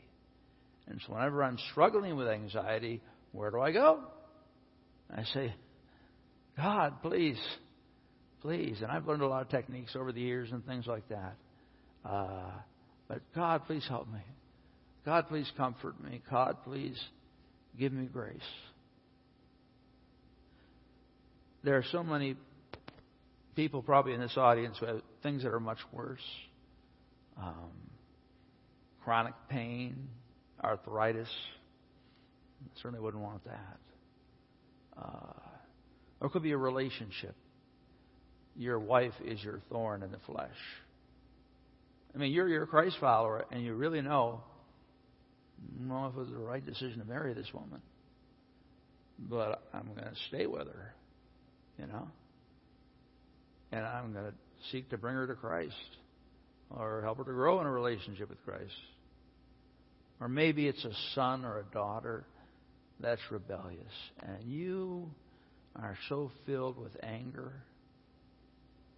And 0.88 1.02
so 1.06 1.14
whenever 1.14 1.44
I'm 1.44 1.58
struggling 1.72 2.16
with 2.16 2.28
anxiety, 2.28 3.02
where 3.32 3.52
do 3.52 3.60
I 3.60 3.72
go? 3.72 4.00
I 5.16 5.24
say, 5.34 5.54
God, 6.58 7.02
please, 7.02 7.40
please. 8.42 8.78
And 8.82 8.92
I've 8.92 9.08
learned 9.08 9.22
a 9.22 9.28
lot 9.28 9.42
of 9.42 9.50
techniques 9.50 9.96
over 9.96 10.12
the 10.12 10.22
years 10.22 10.50
and 10.52 10.66
things 10.66 10.86
like 10.88 11.08
that. 11.10 11.36
Uh, 12.06 12.52
but 13.08 13.22
God, 13.36 13.66
please 13.66 13.86
help 13.88 14.08
me. 14.12 14.22
God, 15.06 15.28
please 15.28 15.50
comfort 15.58 16.02
me. 16.04 16.22
God, 16.30 16.58
please 16.64 17.00
give 17.78 17.92
me 17.92 18.06
grace. 18.06 18.40
There 21.64 21.78
are 21.78 21.84
so 21.92 22.04
many 22.04 22.36
people 23.56 23.82
probably 23.82 24.14
in 24.14 24.22
this 24.22 24.38
audience 24.38 24.78
who 24.80 24.86
have 24.86 25.02
things 25.22 25.44
that 25.44 25.54
are 25.54 25.60
much 25.60 25.80
worse. 25.92 26.24
Um, 27.38 27.72
chronic 29.04 29.34
pain, 29.50 30.08
arthritis. 30.64 31.30
Certainly 32.82 33.04
wouldn't 33.04 33.24
want 33.24 33.44
that. 33.46 33.80
Uh, 34.98 35.40
or 36.20 36.28
it 36.28 36.32
could 36.32 36.44
be 36.44 36.52
a 36.52 36.58
relationship. 36.58 37.36
Your 38.56 38.80
wife 38.80 39.14
is 39.26 39.42
your 39.44 39.62
thorn 39.70 40.04
in 40.04 40.12
the 40.12 40.20
flesh. 40.26 40.50
I 42.14 42.18
mean, 42.18 42.32
you're 42.32 42.48
you're 42.48 42.64
a 42.64 42.68
Christ 42.68 42.98
follower, 43.00 43.46
and 43.52 43.64
you 43.64 43.74
really 43.76 44.02
know, 44.02 44.42
don't 45.78 45.88
know 45.88 46.08
if 46.08 46.16
it 46.16 46.20
was 46.20 46.30
the 46.30 46.38
right 46.38 46.66
decision 46.66 47.00
to 47.00 47.06
marry 47.06 47.34
this 47.34 47.48
woman, 47.54 47.82
but 49.18 49.62
I'm 49.74 49.86
going 49.94 49.98
to 49.98 50.16
stay 50.28 50.46
with 50.48 50.68
her, 50.68 50.94
you 51.80 51.88
know, 51.88 52.08
and 53.72 53.86
I'm 53.86 54.12
going 54.12 54.26
to 54.26 54.34
seek 54.72 54.90
to 54.90 54.98
bring 54.98 55.16
her 55.16 55.28
to 55.28 55.36
Christ 55.36 55.76
or 56.70 57.02
help 57.04 57.18
her 57.20 57.24
to 57.24 57.32
grow 57.32 57.62
in 57.62 57.68
a 57.68 57.72
relationship 57.72 58.30
with 58.30 58.44
Christ. 58.44 58.74
Or 60.20 60.28
maybe 60.28 60.68
it's 60.68 60.84
a 60.84 60.92
son 61.16 61.46
or 61.46 61.60
a 61.60 61.74
daughter 61.74 62.26
that's 63.00 63.22
rebellious, 63.32 63.94
and 64.22 64.44
you 64.44 65.10
are 65.78 65.98
so 66.10 66.30
filled 66.46 66.78
with 66.78 66.92
anger. 67.02 67.54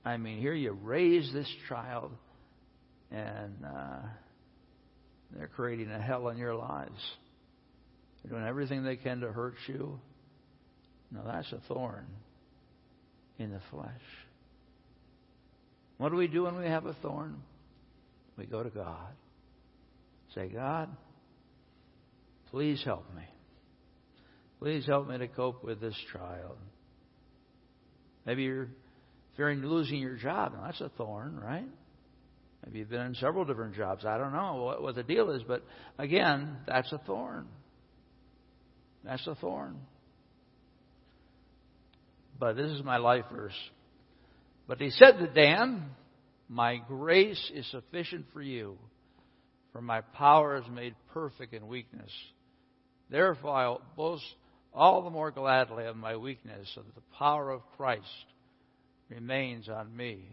I 0.03 0.17
mean, 0.17 0.39
here 0.39 0.55
you 0.55 0.71
raise 0.71 1.31
this 1.31 1.47
child, 1.69 2.11
and 3.11 3.53
uh, 3.63 3.99
they're 5.35 5.49
creating 5.55 5.91
a 5.91 6.01
hell 6.01 6.29
in 6.29 6.37
your 6.37 6.55
lives. 6.55 6.99
They're 8.23 8.31
doing 8.31 8.47
everything 8.47 8.83
they 8.83 8.95
can 8.95 9.19
to 9.19 9.31
hurt 9.31 9.53
you. 9.67 9.99
Now, 11.11 11.21
that's 11.27 11.51
a 11.51 11.61
thorn 11.67 12.07
in 13.41 13.51
the 13.51 13.61
flesh. 13.69 13.89
What 15.97 16.09
do 16.09 16.15
we 16.15 16.27
do 16.27 16.43
when 16.43 16.57
we 16.57 16.65
have 16.65 16.85
a 16.85 16.93
thorn? 17.01 17.37
We 18.37 18.45
go 18.45 18.63
to 18.63 18.69
God. 18.69 19.13
Say, 20.33 20.47
God, 20.47 20.89
please 22.49 22.81
help 22.83 23.05
me. 23.15 23.23
Please 24.59 24.85
help 24.85 25.09
me 25.09 25.17
to 25.17 25.27
cope 25.27 25.63
with 25.63 25.81
this 25.81 25.95
trial. 26.11 26.55
Maybe 28.25 28.43
you're 28.43 28.69
fearing 29.35 29.61
losing 29.61 29.99
your 29.99 30.15
job. 30.15 30.53
Now, 30.53 30.65
that's 30.65 30.81
a 30.81 30.89
thorn, 30.97 31.39
right? 31.39 31.67
Maybe 32.65 32.79
you've 32.79 32.89
been 32.89 33.01
in 33.01 33.15
several 33.15 33.45
different 33.45 33.75
jobs. 33.75 34.05
I 34.05 34.17
don't 34.17 34.33
know 34.33 34.63
what, 34.63 34.81
what 34.81 34.95
the 34.95 35.03
deal 35.03 35.31
is, 35.31 35.41
but 35.47 35.63
again, 35.97 36.57
that's 36.67 36.91
a 36.91 36.99
thorn. 36.99 37.47
That's 39.03 39.25
a 39.25 39.35
thorn. 39.35 39.77
But 42.41 42.55
this 42.55 42.71
is 42.71 42.83
my 42.83 42.97
life 42.97 43.25
verse. 43.31 43.55
But 44.67 44.81
he 44.81 44.89
said 44.89 45.19
to 45.19 45.27
Dan, 45.27 45.85
My 46.49 46.77
grace 46.77 47.51
is 47.53 47.69
sufficient 47.69 48.25
for 48.33 48.41
you, 48.41 48.79
for 49.71 49.79
my 49.79 50.01
power 50.01 50.57
is 50.57 50.63
made 50.73 50.95
perfect 51.13 51.53
in 51.53 51.67
weakness. 51.67 52.09
Therefore, 53.11 53.55
I'll 53.55 53.81
boast 53.95 54.25
all 54.73 55.03
the 55.03 55.11
more 55.11 55.29
gladly 55.29 55.85
of 55.85 55.95
my 55.95 56.15
weakness, 56.15 56.67
so 56.73 56.81
that 56.81 56.95
the 56.95 57.15
power 57.15 57.51
of 57.51 57.61
Christ 57.77 58.07
remains 59.07 59.69
on 59.69 59.95
me. 59.95 60.25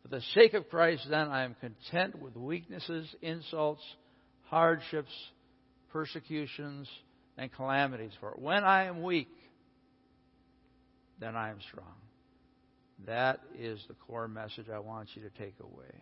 For 0.00 0.08
the 0.08 0.22
sake 0.32 0.54
of 0.54 0.70
Christ, 0.70 1.06
then, 1.10 1.28
I 1.28 1.44
am 1.44 1.56
content 1.60 2.22
with 2.22 2.36
weaknesses, 2.36 3.06
insults, 3.20 3.82
hardships, 4.44 5.12
persecutions, 5.92 6.88
and 7.36 7.52
calamities. 7.52 8.12
For 8.18 8.30
when 8.38 8.64
I 8.64 8.84
am 8.84 9.02
weak, 9.02 9.28
then 11.20 11.36
I 11.36 11.50
am 11.50 11.58
strong. 11.68 11.94
That 13.06 13.40
is 13.58 13.80
the 13.88 13.94
core 13.94 14.28
message 14.28 14.66
I 14.72 14.78
want 14.78 15.10
you 15.14 15.22
to 15.22 15.30
take 15.30 15.54
away. 15.60 15.94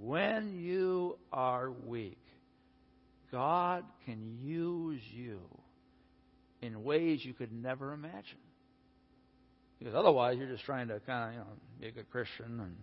When 0.00 0.58
you 0.60 1.18
are 1.32 1.70
weak, 1.70 2.18
God 3.32 3.84
can 4.04 4.38
use 4.42 5.00
you 5.12 5.40
in 6.60 6.84
ways 6.84 7.24
you 7.24 7.34
could 7.34 7.52
never 7.52 7.92
imagine. 7.92 8.38
Because 9.78 9.94
otherwise, 9.94 10.36
you're 10.38 10.48
just 10.48 10.64
trying 10.64 10.88
to 10.88 11.00
kind 11.00 11.28
of, 11.28 11.32
you 11.32 11.38
know, 11.38 11.46
be 11.80 11.86
a 11.88 11.92
good 11.92 12.10
Christian 12.10 12.60
and 12.60 12.76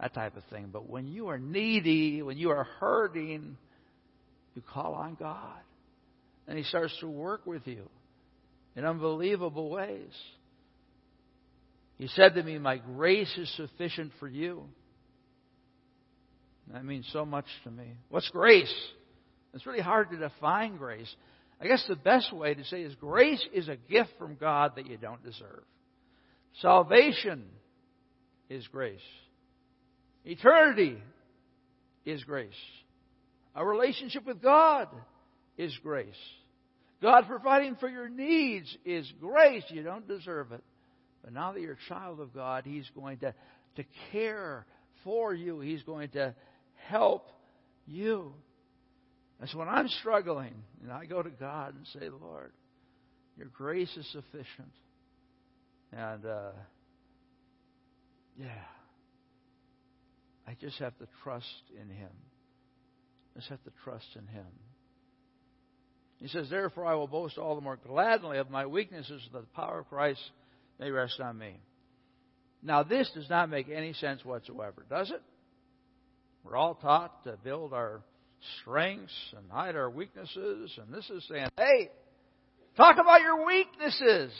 that 0.00 0.14
type 0.14 0.36
of 0.36 0.42
thing. 0.50 0.68
But 0.72 0.88
when 0.88 1.06
you 1.06 1.28
are 1.28 1.38
needy, 1.38 2.22
when 2.22 2.38
you 2.38 2.50
are 2.50 2.64
hurting, 2.64 3.56
you 4.54 4.62
call 4.62 4.94
on 4.94 5.16
God. 5.18 5.60
And 6.48 6.58
He 6.58 6.64
starts 6.64 6.94
to 7.00 7.08
work 7.08 7.46
with 7.46 7.66
you 7.66 7.88
in 8.74 8.84
unbelievable 8.84 9.70
ways. 9.70 10.12
He 12.00 12.08
said 12.08 12.34
to 12.36 12.42
me, 12.42 12.58
My 12.58 12.78
grace 12.78 13.30
is 13.36 13.54
sufficient 13.56 14.12
for 14.18 14.26
you. 14.26 14.64
That 16.72 16.82
means 16.82 17.06
so 17.12 17.26
much 17.26 17.44
to 17.64 17.70
me. 17.70 17.92
What's 18.08 18.30
grace? 18.30 18.74
It's 19.52 19.66
really 19.66 19.82
hard 19.82 20.08
to 20.10 20.16
define 20.16 20.78
grace. 20.78 21.14
I 21.60 21.66
guess 21.66 21.84
the 21.86 21.96
best 21.96 22.32
way 22.32 22.54
to 22.54 22.64
say 22.64 22.80
is 22.80 22.94
grace 22.94 23.44
is 23.52 23.68
a 23.68 23.76
gift 23.76 24.08
from 24.18 24.36
God 24.36 24.76
that 24.76 24.86
you 24.86 24.96
don't 24.96 25.22
deserve. 25.22 25.62
Salvation 26.62 27.44
is 28.48 28.66
grace. 28.68 28.98
Eternity 30.24 30.96
is 32.06 32.24
grace. 32.24 32.48
A 33.54 33.62
relationship 33.62 34.24
with 34.26 34.40
God 34.40 34.88
is 35.58 35.76
grace. 35.82 36.08
God 37.02 37.24
providing 37.28 37.76
for 37.76 37.90
your 37.90 38.08
needs 38.08 38.74
is 38.86 39.12
grace. 39.20 39.64
You 39.68 39.82
don't 39.82 40.08
deserve 40.08 40.52
it. 40.52 40.64
But 41.22 41.32
now 41.32 41.52
that 41.52 41.60
you're 41.60 41.72
a 41.72 41.88
child 41.88 42.20
of 42.20 42.34
God, 42.34 42.64
He's 42.64 42.88
going 42.94 43.18
to, 43.18 43.34
to 43.76 43.84
care 44.12 44.66
for 45.04 45.34
you. 45.34 45.60
He's 45.60 45.82
going 45.82 46.10
to 46.10 46.34
help 46.88 47.28
you. 47.86 48.32
And 49.40 49.48
so 49.48 49.58
when 49.58 49.68
I'm 49.68 49.88
struggling, 50.00 50.54
and 50.82 50.92
I 50.92 51.06
go 51.06 51.22
to 51.22 51.30
God 51.30 51.74
and 51.74 51.86
say, 51.86 52.08
Lord, 52.08 52.52
your 53.36 53.48
grace 53.48 53.94
is 53.96 54.06
sufficient. 54.12 54.72
And, 55.92 56.24
uh, 56.26 56.50
yeah, 58.38 58.64
I 60.46 60.56
just 60.60 60.78
have 60.78 60.96
to 60.98 61.06
trust 61.22 61.46
in 61.80 61.88
Him. 61.88 62.10
I 63.34 63.38
just 63.38 63.50
have 63.50 63.62
to 63.64 63.70
trust 63.84 64.06
in 64.14 64.26
Him. 64.26 64.46
He 66.18 66.28
says, 66.28 66.50
Therefore 66.50 66.84
I 66.86 66.94
will 66.94 67.08
boast 67.08 67.38
all 67.38 67.54
the 67.54 67.62
more 67.62 67.78
gladly 67.86 68.38
of 68.38 68.50
my 68.50 68.66
weaknesses, 68.66 69.22
that 69.32 69.40
the 69.40 69.46
power 69.54 69.80
of 69.80 69.88
Christ 69.88 70.20
may 70.80 70.90
rest 70.90 71.20
on 71.20 71.38
me. 71.38 71.60
Now, 72.62 72.82
this 72.82 73.10
does 73.14 73.28
not 73.28 73.50
make 73.50 73.68
any 73.68 73.92
sense 73.92 74.24
whatsoever, 74.24 74.84
does 74.88 75.10
it? 75.10 75.22
We're 76.42 76.56
all 76.56 76.74
taught 76.74 77.24
to 77.24 77.36
build 77.44 77.72
our 77.72 78.02
strengths 78.60 79.12
and 79.36 79.50
hide 79.50 79.76
our 79.76 79.90
weaknesses. 79.90 80.76
And 80.80 80.92
this 80.92 81.08
is 81.10 81.24
saying, 81.28 81.48
hey, 81.56 81.90
talk 82.76 82.96
about 82.98 83.20
your 83.20 83.46
weaknesses. 83.46 84.32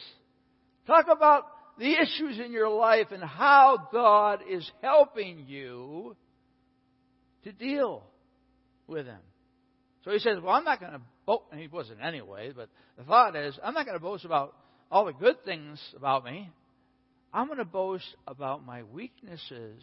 Talk 0.87 1.07
about 1.11 1.45
the 1.79 1.93
issues 1.93 2.39
in 2.45 2.53
your 2.53 2.71
life 2.71 3.09
and 3.11 3.23
how 3.23 3.89
God 3.93 4.41
is 4.49 4.69
helping 4.83 5.45
you 5.47 6.17
to 7.45 7.53
deal 7.53 8.03
with 8.87 9.07
them. 9.07 9.21
So 10.05 10.11
he 10.11 10.19
says, 10.19 10.39
well, 10.43 10.55
I'm 10.55 10.65
not 10.65 10.81
going 10.81 10.93
to 10.93 11.01
boast, 11.27 11.45
and 11.53 11.61
he 11.61 11.69
wasn't 11.69 12.03
anyway, 12.03 12.53
but 12.57 12.71
the 12.97 13.05
thought 13.05 13.37
is, 13.37 13.59
I'm 13.63 13.75
not 13.75 13.85
going 13.85 13.99
to 13.99 14.03
boast 14.03 14.25
about 14.25 14.55
all 14.91 15.05
the 15.05 15.13
good 15.13 15.45
things 15.45 15.79
about 15.97 16.25
me. 16.25 16.51
I'm 17.33 17.47
going 17.47 17.59
to 17.59 17.65
boast 17.65 18.17
about 18.27 18.67
my 18.67 18.83
weaknesses, 18.83 19.83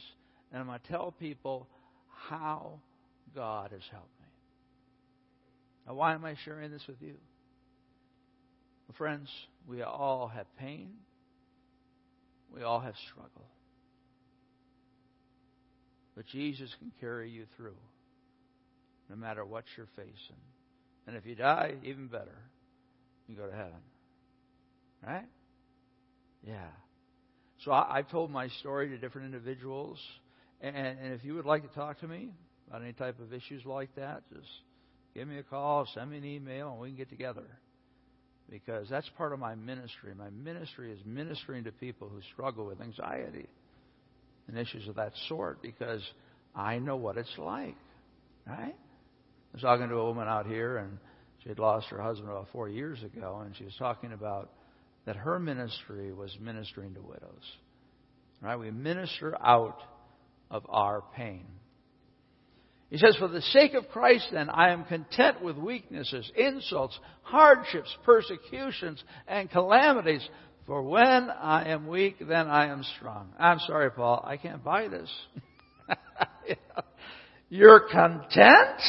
and 0.51 0.59
I'm 0.59 0.67
going 0.67 0.79
to 0.79 0.87
tell 0.87 1.11
people 1.11 1.67
how 2.29 2.79
God 3.33 3.71
has 3.71 3.83
helped 3.89 4.19
me. 4.19 4.27
Now, 5.87 5.93
why 5.93 6.13
am 6.13 6.25
I 6.25 6.35
sharing 6.43 6.71
this 6.71 6.83
with 6.87 7.01
you? 7.01 7.15
Well, 8.87 8.95
friends, 8.97 9.29
we 9.67 9.81
all 9.81 10.27
have 10.33 10.45
pain. 10.59 10.89
We 12.53 12.63
all 12.63 12.81
have 12.81 12.95
struggle. 13.09 13.47
But 16.15 16.25
Jesus 16.27 16.69
can 16.79 16.91
carry 16.99 17.29
you 17.29 17.45
through 17.55 17.75
no 19.09 19.15
matter 19.15 19.45
what 19.45 19.63
you're 19.77 19.87
facing. 19.95 20.41
And 21.05 21.15
if 21.15 21.25
you 21.25 21.35
die, 21.35 21.75
even 21.83 22.07
better. 22.07 22.37
You 23.27 23.35
go 23.35 23.45
to 23.45 23.55
heaven. 23.55 23.79
Right? 25.05 25.25
Yeah. 26.45 26.69
So 27.63 27.71
I, 27.71 27.97
have 27.97 28.09
told 28.09 28.31
my 28.31 28.47
story 28.59 28.89
to 28.89 28.97
different 28.97 29.25
individuals. 29.33 29.99
And, 30.61 30.75
and 30.75 31.13
if 31.13 31.23
you 31.23 31.35
would 31.35 31.45
like 31.45 31.67
to 31.67 31.75
talk 31.75 31.99
to 32.01 32.07
me 32.07 32.29
about 32.67 32.81
any 32.81 32.93
type 32.93 33.19
of 33.19 33.33
issues 33.33 33.65
like 33.65 33.93
that, 33.95 34.23
just 34.33 34.47
give 35.13 35.27
me 35.27 35.37
a 35.37 35.43
call, 35.43 35.87
send 35.93 36.11
me 36.11 36.17
an 36.17 36.25
email, 36.25 36.71
and 36.71 36.79
we 36.79 36.89
can 36.89 36.97
get 36.97 37.09
together. 37.09 37.47
Because 38.49 38.87
that's 38.89 39.09
part 39.17 39.33
of 39.33 39.39
my 39.39 39.55
ministry. 39.55 40.13
My 40.17 40.29
ministry 40.29 40.91
is 40.91 40.99
ministering 41.05 41.65
to 41.65 41.71
people 41.71 42.07
who 42.09 42.21
struggle 42.33 42.65
with 42.65 42.79
anxiety 42.79 43.47
and 44.47 44.57
issues 44.57 44.87
of 44.87 44.95
that 44.95 45.11
sort 45.27 45.61
because 45.61 46.01
I 46.55 46.79
know 46.79 46.95
what 46.95 47.17
it's 47.17 47.37
like. 47.37 47.75
Right? 48.45 48.75
I 48.75 49.53
was 49.53 49.61
talking 49.61 49.89
to 49.89 49.95
a 49.95 50.05
woman 50.05 50.27
out 50.27 50.45
here, 50.45 50.77
and 50.77 50.97
she 51.43 51.49
had 51.49 51.59
lost 51.59 51.87
her 51.87 52.01
husband 52.01 52.29
about 52.29 52.47
four 52.53 52.69
years 52.69 53.01
ago, 53.03 53.41
and 53.43 53.55
she 53.55 53.65
was 53.65 53.75
talking 53.77 54.13
about 54.13 54.51
that 55.07 55.15
her 55.15 55.39
ministry 55.39 56.11
was 56.11 56.37
ministering 56.39 56.93
to 56.93 57.01
widows. 57.01 57.43
Right? 58.41 58.57
We 58.57 58.71
minister 58.71 59.35
out 59.41 59.79
of 60.51 60.65
our 60.69 61.01
pain. 61.15 61.45
He 62.89 62.97
says, 62.97 63.15
For 63.15 63.29
the 63.29 63.41
sake 63.41 63.73
of 63.73 63.87
Christ, 63.87 64.27
then, 64.33 64.49
I 64.49 64.71
am 64.71 64.83
content 64.83 65.41
with 65.41 65.57
weaknesses, 65.57 66.29
insults, 66.35 66.99
hardships, 67.21 67.89
persecutions, 68.03 69.01
and 69.29 69.49
calamities. 69.49 70.27
For 70.65 70.83
when 70.83 71.29
I 71.29 71.69
am 71.69 71.87
weak, 71.87 72.17
then 72.19 72.47
I 72.47 72.67
am 72.67 72.83
strong. 72.97 73.29
I'm 73.39 73.59
sorry, 73.59 73.89
Paul, 73.91 74.21
I 74.27 74.35
can't 74.35 74.63
buy 74.63 74.89
this. 74.89 75.09
You're 77.49 77.87
content? 77.89 78.81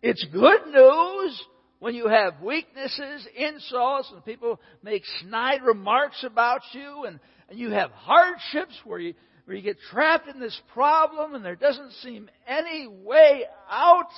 It's 0.00 0.24
good 0.32 0.66
news 0.72 1.44
when 1.84 1.94
you 1.94 2.08
have 2.08 2.40
weaknesses, 2.40 3.28
insults, 3.36 4.10
and 4.10 4.24
people 4.24 4.58
make 4.82 5.02
snide 5.20 5.60
remarks 5.62 6.24
about 6.24 6.62
you, 6.72 7.04
and, 7.04 7.20
and 7.50 7.58
you 7.58 7.72
have 7.72 7.90
hardships 7.90 8.72
where 8.86 8.98
you, 8.98 9.12
where 9.44 9.54
you 9.54 9.62
get 9.62 9.76
trapped 9.92 10.26
in 10.26 10.40
this 10.40 10.58
problem 10.72 11.34
and 11.34 11.44
there 11.44 11.56
doesn't 11.56 11.92
seem 12.02 12.30
any 12.48 12.86
way 12.86 13.44
out. 13.70 14.08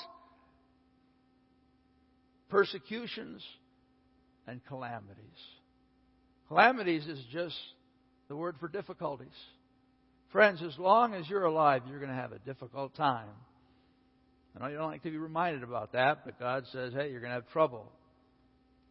Persecutions 2.51 3.45
and 4.47 4.65
calamities. 4.67 5.17
Calamities 6.47 7.09
is 7.09 7.19
just 7.33 7.59
the 8.29 8.37
word 8.37 8.55
for 8.61 8.69
difficulties. 8.69 9.27
Friends, 10.31 10.63
as 10.63 10.79
long 10.79 11.15
as 11.15 11.29
you're 11.29 11.47
alive, 11.47 11.83
you're 11.89 11.99
going 11.99 12.13
to 12.13 12.15
have 12.15 12.31
a 12.31 12.39
difficult 12.39 12.95
time. 12.95 13.27
I 14.57 14.65
know 14.65 14.71
you 14.71 14.79
don't 14.79 14.91
like 14.91 15.03
to 15.03 15.11
be 15.11 15.19
reminded 15.19 15.63
about 15.63 15.93
that, 15.93 16.25
but 16.25 16.41
God 16.41 16.65
says, 16.73 16.95
hey, 16.95 17.11
you're 17.11 17.21
going 17.21 17.31
to 17.31 17.37
have 17.37 17.49
trouble 17.51 17.93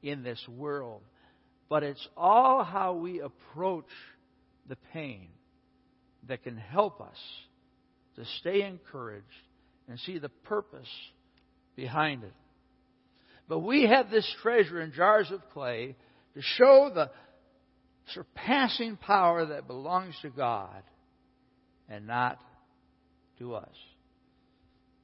in 0.03 0.21
this 0.21 0.43
world. 0.47 1.01
But 1.69 1.81
it's 1.81 2.07
all 2.15 2.63
how 2.63 2.93
we 2.93 3.21
approach 3.21 3.89
the 4.69 4.77
pain 4.93 5.27
that 6.27 6.43
can 6.43 6.55
help 6.55 7.01
us 7.01 7.17
to 8.15 8.25
stay 8.39 8.61
encouraged 8.61 9.25
and 9.87 9.99
see 10.01 10.19
the 10.19 10.29
purpose 10.29 10.87
behind 11.75 12.23
it. 12.23 12.33
But 13.47 13.59
we 13.59 13.87
have 13.87 14.11
this 14.11 14.31
treasure 14.43 14.81
in 14.81 14.91
jars 14.93 15.31
of 15.31 15.41
clay 15.51 15.95
to 16.35 16.41
show 16.41 16.91
the 16.93 17.09
surpassing 18.13 18.97
power 18.97 19.47
that 19.47 19.67
belongs 19.67 20.15
to 20.21 20.29
God 20.29 20.83
and 21.89 22.05
not 22.05 22.39
to 23.39 23.55
us. 23.55 23.75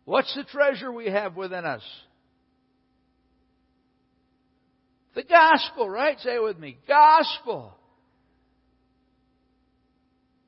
What's 0.05 0.33
the 0.35 0.43
treasure 0.43 0.91
we 0.91 1.07
have 1.07 1.35
within 1.35 1.65
us? 1.65 1.83
The 5.13 5.23
gospel, 5.23 5.89
right? 5.89 6.17
Say 6.19 6.35
it 6.35 6.43
with 6.43 6.57
me. 6.57 6.77
Gospel. 6.87 7.73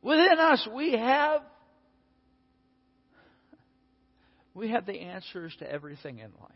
Within 0.01 0.39
us, 0.39 0.67
we 0.73 0.93
have 0.93 1.41
we 4.53 4.69
have 4.69 4.85
the 4.85 4.99
answers 4.99 5.55
to 5.59 5.71
everything 5.71 6.19
in 6.19 6.31
life. 6.39 6.51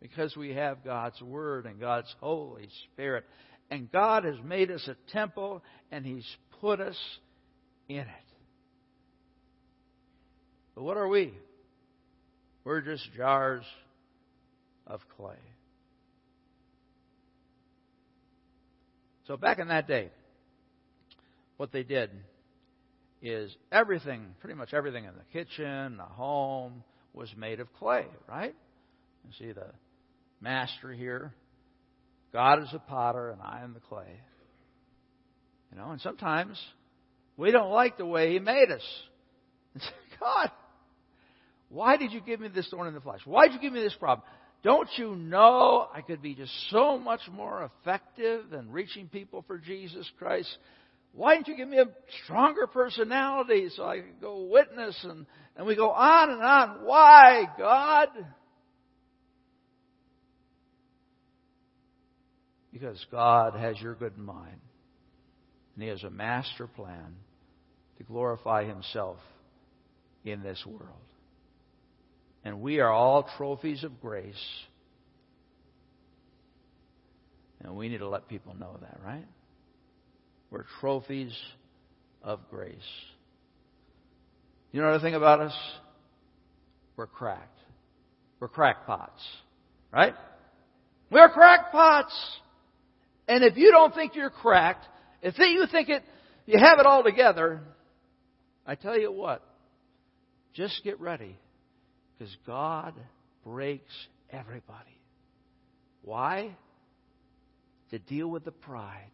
Because 0.00 0.36
we 0.36 0.50
have 0.50 0.84
God's 0.84 1.20
Word 1.22 1.64
and 1.64 1.80
God's 1.80 2.14
Holy 2.20 2.68
Spirit. 2.92 3.24
And 3.70 3.90
God 3.90 4.24
has 4.24 4.36
made 4.44 4.70
us 4.70 4.86
a 4.86 5.12
temple 5.12 5.62
and 5.90 6.04
He's 6.04 6.26
put 6.60 6.80
us 6.80 6.98
in 7.88 8.00
it. 8.00 8.08
But 10.74 10.84
what 10.84 10.98
are 10.98 11.08
we? 11.08 11.32
We're 12.64 12.80
just 12.80 13.08
jars 13.16 13.64
of 14.86 15.00
clay. 15.16 15.36
So 19.26 19.36
back 19.36 19.58
in 19.58 19.68
that 19.68 19.86
day, 19.86 20.10
what 21.56 21.72
they 21.72 21.82
did 21.82 22.10
is 23.22 23.54
everything, 23.72 24.34
pretty 24.40 24.54
much 24.54 24.74
everything 24.74 25.04
in 25.04 25.12
the 25.14 25.24
kitchen, 25.32 25.96
the 25.96 26.04
home, 26.04 26.84
was 27.14 27.30
made 27.36 27.60
of 27.60 27.72
clay, 27.74 28.06
right? 28.28 28.54
You 29.24 29.30
see 29.38 29.52
the 29.52 29.66
master 30.40 30.92
here. 30.92 31.32
God 32.32 32.62
is 32.62 32.68
a 32.74 32.78
potter 32.78 33.30
and 33.30 33.40
I 33.40 33.62
am 33.62 33.72
the 33.72 33.80
clay. 33.80 34.20
You 35.70 35.78
know, 35.78 35.90
and 35.90 36.00
sometimes 36.00 36.60
we 37.36 37.50
don't 37.50 37.70
like 37.70 37.96
the 37.96 38.06
way 38.06 38.32
He 38.32 38.40
made 38.40 38.70
us. 38.70 38.82
God, 40.20 40.50
why 41.68 41.96
did 41.96 42.12
you 42.12 42.20
give 42.20 42.40
me 42.40 42.48
this 42.48 42.68
thorn 42.70 42.88
in 42.88 42.94
the 42.94 43.00
flesh? 43.00 43.20
Why 43.24 43.46
did 43.46 43.54
you 43.54 43.60
give 43.60 43.72
me 43.72 43.80
this 43.80 43.94
problem? 43.94 44.26
Don't 44.62 44.88
you 44.96 45.14
know 45.14 45.86
I 45.94 46.00
could 46.00 46.22
be 46.22 46.34
just 46.34 46.52
so 46.70 46.98
much 46.98 47.20
more 47.30 47.70
effective 47.82 48.52
in 48.52 48.70
reaching 48.70 49.08
people 49.08 49.44
for 49.46 49.58
Jesus 49.58 50.10
Christ? 50.18 50.56
Why 51.12 51.34
didn't 51.34 51.48
you 51.48 51.56
give 51.56 51.68
me 51.68 51.78
a 51.78 51.86
stronger 52.24 52.66
personality 52.66 53.68
so 53.76 53.84
I 53.84 53.98
could 53.98 54.20
go 54.20 54.48
witness? 54.50 54.98
And, 55.04 55.26
and 55.56 55.66
we 55.66 55.76
go 55.76 55.90
on 55.90 56.30
and 56.30 56.42
on. 56.42 56.84
Why, 56.84 57.44
God? 57.58 58.08
Because 62.72 63.04
God 63.12 63.54
has 63.54 63.78
your 63.80 63.94
good 63.94 64.16
in 64.16 64.24
mind. 64.24 64.60
And 65.74 65.82
He 65.84 65.88
has 65.90 66.02
a 66.02 66.10
master 66.10 66.66
plan 66.66 67.14
to 67.98 68.04
glorify 68.04 68.64
Himself 68.64 69.18
in 70.24 70.42
this 70.42 70.60
world. 70.66 70.88
And 72.44 72.60
we 72.60 72.80
are 72.80 72.90
all 72.90 73.28
trophies 73.36 73.84
of 73.84 74.00
grace. 74.00 74.34
And 77.62 77.74
we 77.74 77.88
need 77.88 77.98
to 77.98 78.08
let 78.08 78.28
people 78.28 78.54
know 78.54 78.76
that, 78.82 79.00
right? 79.02 79.24
We're 80.50 80.66
trophies 80.80 81.34
of 82.22 82.40
grace. 82.50 82.76
You 84.72 84.80
know 84.80 84.88
another 84.88 85.02
thing 85.02 85.14
about 85.14 85.40
us? 85.40 85.56
We're 86.96 87.06
cracked. 87.06 87.58
We're 88.40 88.48
crackpots. 88.48 89.20
Right? 89.92 90.14
We're 91.10 91.30
crackpots. 91.30 92.12
And 93.26 93.42
if 93.42 93.56
you 93.56 93.70
don't 93.70 93.94
think 93.94 94.14
you're 94.14 94.30
cracked, 94.30 94.84
if 95.22 95.38
you 95.38 95.64
think 95.70 95.88
it, 95.88 96.02
you 96.44 96.58
have 96.58 96.78
it 96.78 96.86
all 96.86 97.02
together, 97.02 97.62
I 98.66 98.74
tell 98.74 98.98
you 98.98 99.10
what, 99.10 99.42
just 100.52 100.82
get 100.84 101.00
ready. 101.00 101.38
Because 102.18 102.36
God 102.46 102.94
breaks 103.44 103.92
everybody. 104.30 105.00
Why? 106.02 106.50
To 107.90 107.98
deal 107.98 108.28
with 108.28 108.44
the 108.44 108.52
pride. 108.52 109.10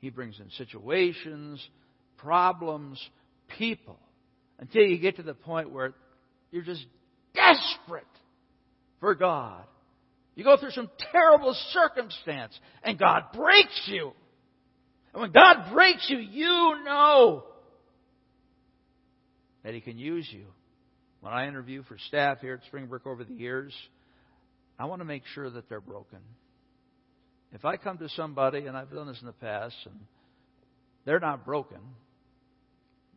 He 0.00 0.10
brings 0.10 0.38
in 0.38 0.50
situations, 0.50 1.66
problems, 2.18 3.00
people, 3.58 3.98
until 4.58 4.82
you 4.82 4.98
get 4.98 5.16
to 5.16 5.22
the 5.22 5.34
point 5.34 5.70
where 5.70 5.94
you're 6.50 6.62
just 6.62 6.84
desperate 7.34 8.04
for 9.00 9.14
God. 9.14 9.64
You 10.34 10.44
go 10.44 10.56
through 10.56 10.72
some 10.72 10.90
terrible 11.12 11.56
circumstance, 11.72 12.58
and 12.82 12.98
God 12.98 13.24
breaks 13.34 13.82
you. 13.86 14.12
And 15.12 15.22
when 15.22 15.30
God 15.30 15.72
breaks 15.72 16.06
you, 16.08 16.18
you 16.18 16.82
know 16.84 17.44
that 19.62 19.74
He 19.74 19.80
can 19.80 19.96
use 19.96 20.28
you. 20.30 20.44
When 21.24 21.32
I 21.32 21.48
interview 21.48 21.82
for 21.84 21.96
staff 22.08 22.42
here 22.42 22.52
at 22.52 22.66
Springbrook 22.66 23.06
over 23.06 23.24
the 23.24 23.32
years, 23.32 23.72
I 24.78 24.84
want 24.84 25.00
to 25.00 25.06
make 25.06 25.22
sure 25.32 25.48
that 25.48 25.70
they're 25.70 25.80
broken. 25.80 26.18
If 27.54 27.64
I 27.64 27.78
come 27.78 27.96
to 27.96 28.10
somebody, 28.10 28.66
and 28.66 28.76
I've 28.76 28.90
done 28.90 29.06
this 29.06 29.20
in 29.22 29.26
the 29.26 29.32
past, 29.32 29.74
and 29.86 29.94
they're 31.06 31.20
not 31.20 31.46
broken, 31.46 31.78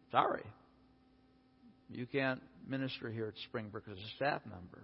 sorry. 0.10 0.46
You 1.90 2.06
can't 2.06 2.42
minister 2.66 3.12
here 3.12 3.28
at 3.28 3.34
Springbrook 3.50 3.84
as 3.92 3.98
a 3.98 4.16
staff 4.16 4.42
member 4.46 4.84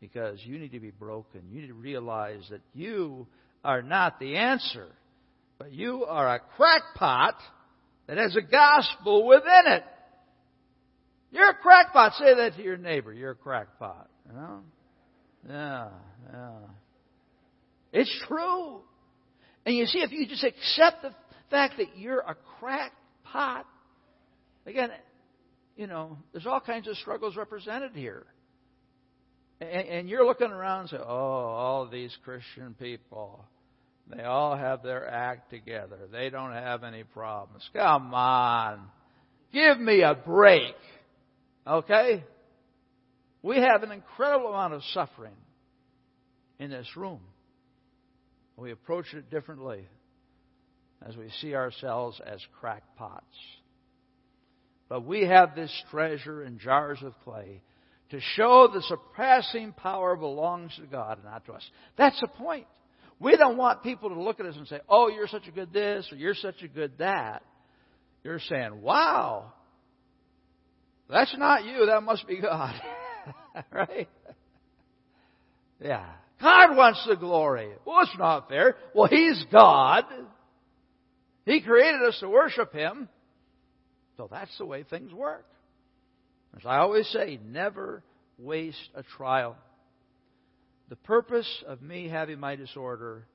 because 0.00 0.38
you 0.42 0.58
need 0.58 0.72
to 0.72 0.80
be 0.80 0.90
broken. 0.90 1.42
You 1.50 1.60
need 1.60 1.66
to 1.66 1.74
realize 1.74 2.46
that 2.48 2.62
you 2.72 3.26
are 3.62 3.82
not 3.82 4.18
the 4.18 4.38
answer, 4.38 4.86
but 5.58 5.70
you 5.74 6.06
are 6.06 6.34
a 6.34 6.40
crackpot 6.56 7.34
that 8.06 8.16
has 8.16 8.34
a 8.36 8.40
gospel 8.40 9.26
within 9.26 9.66
it. 9.66 9.84
You're 11.32 11.50
a 11.50 11.54
crackpot. 11.54 12.12
Say 12.14 12.34
that 12.34 12.56
to 12.56 12.62
your 12.62 12.76
neighbor. 12.76 13.12
You're 13.12 13.32
a 13.32 13.34
crackpot. 13.34 14.08
You 14.28 14.36
know? 14.38 14.58
Yeah, 15.48 15.88
yeah. 16.32 16.50
It's 17.92 18.24
true. 18.28 18.80
And 19.64 19.74
you 19.76 19.86
see, 19.86 20.00
if 20.00 20.12
you 20.12 20.26
just 20.26 20.44
accept 20.44 21.02
the 21.02 21.12
fact 21.50 21.74
that 21.78 21.96
you're 21.96 22.20
a 22.20 22.36
crackpot, 22.58 23.66
again, 24.66 24.90
you 25.76 25.86
know, 25.86 26.18
there's 26.32 26.46
all 26.46 26.60
kinds 26.60 26.86
of 26.86 26.96
struggles 26.98 27.36
represented 27.36 27.92
here. 27.94 28.26
And, 29.60 29.88
and 29.88 30.08
you're 30.08 30.26
looking 30.26 30.50
around 30.50 30.80
and 30.80 30.90
say, 30.90 30.96
oh, 30.98 31.04
all 31.04 31.88
these 31.88 32.16
Christian 32.24 32.74
people, 32.78 33.44
they 34.14 34.22
all 34.22 34.56
have 34.56 34.82
their 34.82 35.08
act 35.08 35.50
together. 35.50 36.08
They 36.10 36.28
don't 36.28 36.52
have 36.52 36.84
any 36.84 37.04
problems. 37.04 37.68
Come 37.72 38.12
on. 38.12 38.82
Give 39.52 39.78
me 39.78 40.02
a 40.02 40.14
break. 40.14 40.74
Okay? 41.66 42.24
We 43.42 43.56
have 43.56 43.82
an 43.82 43.92
incredible 43.92 44.48
amount 44.48 44.74
of 44.74 44.82
suffering 44.92 45.34
in 46.58 46.70
this 46.70 46.88
room. 46.96 47.20
We 48.56 48.70
approach 48.70 49.12
it 49.14 49.30
differently 49.30 49.86
as 51.06 51.16
we 51.16 51.30
see 51.40 51.54
ourselves 51.54 52.20
as 52.24 52.40
crackpots. 52.60 53.24
But 54.88 55.04
we 55.04 55.22
have 55.22 55.54
this 55.54 55.72
treasure 55.90 56.44
in 56.44 56.58
jars 56.58 56.98
of 57.02 57.14
clay 57.24 57.62
to 58.10 58.20
show 58.36 58.68
the 58.72 58.82
surpassing 58.82 59.72
power 59.72 60.16
belongs 60.16 60.76
to 60.76 60.86
God 60.86 61.16
and 61.16 61.24
not 61.24 61.46
to 61.46 61.54
us. 61.54 61.68
That's 61.96 62.20
the 62.20 62.28
point. 62.28 62.66
We 63.18 63.36
don't 63.36 63.56
want 63.56 63.82
people 63.82 64.10
to 64.10 64.20
look 64.20 64.38
at 64.38 64.46
us 64.46 64.56
and 64.56 64.68
say, 64.68 64.80
oh, 64.88 65.08
you're 65.08 65.28
such 65.28 65.48
a 65.48 65.50
good 65.50 65.72
this 65.72 66.06
or 66.12 66.16
you're 66.16 66.34
such 66.34 66.62
a 66.62 66.68
good 66.68 66.98
that. 66.98 67.42
You're 68.22 68.40
saying, 68.40 68.82
wow, 68.82 69.52
that's 71.12 71.36
not 71.36 71.64
you, 71.64 71.86
that 71.86 72.02
must 72.02 72.26
be 72.26 72.40
God. 72.40 72.74
right? 73.72 74.08
Yeah. 75.80 76.06
God 76.40 76.76
wants 76.76 77.04
the 77.08 77.16
glory. 77.16 77.68
Well, 77.84 78.00
it's 78.00 78.18
not 78.18 78.48
fair. 78.48 78.76
Well, 78.94 79.08
He's 79.08 79.44
God. 79.52 80.04
He 81.44 81.60
created 81.60 82.02
us 82.02 82.18
to 82.20 82.28
worship 82.28 82.72
Him. 82.72 83.08
So 84.16 84.28
that's 84.30 84.56
the 84.58 84.66
way 84.66 84.84
things 84.84 85.12
work. 85.12 85.44
As 86.56 86.62
I 86.66 86.78
always 86.78 87.06
say, 87.08 87.38
never 87.46 88.02
waste 88.38 88.88
a 88.94 89.02
trial. 89.02 89.56
The 90.88 90.96
purpose 90.96 91.48
of 91.66 91.80
me 91.82 92.08
having 92.08 92.40
my 92.40 92.56
disorder 92.56 93.26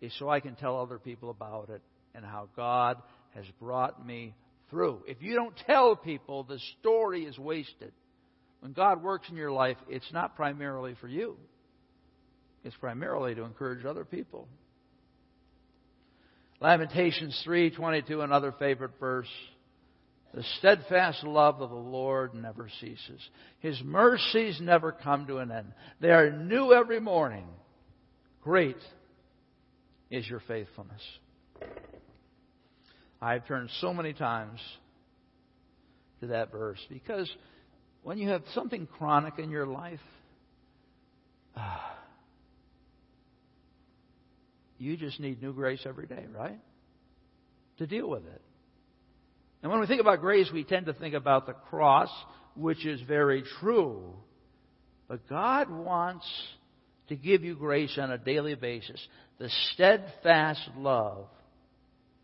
is 0.00 0.12
so 0.18 0.28
I 0.28 0.40
can 0.40 0.54
tell 0.54 0.78
other 0.78 0.98
people 0.98 1.30
about 1.30 1.68
it 1.70 1.82
and 2.14 2.24
how 2.24 2.48
God 2.56 2.98
has 3.34 3.44
brought 3.60 4.04
me 4.04 4.34
through. 4.70 5.02
If 5.06 5.20
you 5.20 5.34
don't 5.34 5.56
tell 5.66 5.96
people, 5.96 6.44
the 6.44 6.58
story 6.78 7.24
is 7.24 7.38
wasted. 7.38 7.92
When 8.60 8.72
God 8.72 9.02
works 9.02 9.28
in 9.28 9.36
your 9.36 9.52
life, 9.52 9.76
it's 9.88 10.12
not 10.12 10.36
primarily 10.36 10.94
for 11.00 11.08
you. 11.08 11.36
It's 12.62 12.76
primarily 12.76 13.34
to 13.34 13.42
encourage 13.42 13.84
other 13.84 14.04
people. 14.04 14.48
Lamentations 16.60 17.42
3:22 17.46 18.22
another 18.22 18.52
favorite 18.52 18.98
verse. 19.00 19.30
The 20.34 20.42
steadfast 20.58 21.24
love 21.24 21.60
of 21.60 21.70
the 21.70 21.76
Lord 21.76 22.34
never 22.34 22.68
ceases. 22.80 23.30
His 23.58 23.82
mercies 23.82 24.60
never 24.60 24.92
come 24.92 25.26
to 25.26 25.38
an 25.38 25.50
end. 25.50 25.72
They 25.98 26.10
are 26.10 26.30
new 26.30 26.72
every 26.72 27.00
morning. 27.00 27.48
Great 28.42 28.76
is 30.10 30.28
your 30.28 30.40
faithfulness. 30.40 31.02
I've 33.20 33.46
turned 33.46 33.70
so 33.80 33.92
many 33.92 34.12
times 34.12 34.60
to 36.20 36.28
that 36.28 36.50
verse 36.52 36.78
because 36.88 37.30
when 38.02 38.18
you 38.18 38.28
have 38.30 38.42
something 38.54 38.86
chronic 38.86 39.38
in 39.38 39.50
your 39.50 39.66
life, 39.66 40.00
uh, 41.56 41.76
you 44.78 44.96
just 44.96 45.20
need 45.20 45.42
new 45.42 45.52
grace 45.52 45.80
every 45.84 46.06
day, 46.06 46.24
right? 46.34 46.58
To 47.78 47.86
deal 47.86 48.08
with 48.08 48.24
it. 48.24 48.42
And 49.62 49.70
when 49.70 49.80
we 49.80 49.86
think 49.86 50.00
about 50.00 50.20
grace, 50.20 50.48
we 50.52 50.64
tend 50.64 50.86
to 50.86 50.94
think 50.94 51.14
about 51.14 51.46
the 51.46 51.52
cross, 51.52 52.08
which 52.56 52.86
is 52.86 53.00
very 53.02 53.44
true. 53.60 54.14
But 55.06 55.28
God 55.28 55.68
wants 55.70 56.26
to 57.08 57.16
give 57.16 57.44
you 57.44 57.56
grace 57.56 57.98
on 58.00 58.10
a 58.10 58.16
daily 58.16 58.54
basis. 58.54 59.04
The 59.38 59.50
steadfast 59.72 60.62
love 60.76 61.26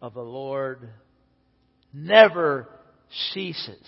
of 0.01 0.15
the 0.15 0.23
Lord 0.23 0.89
never 1.93 2.69
ceases. 3.33 3.87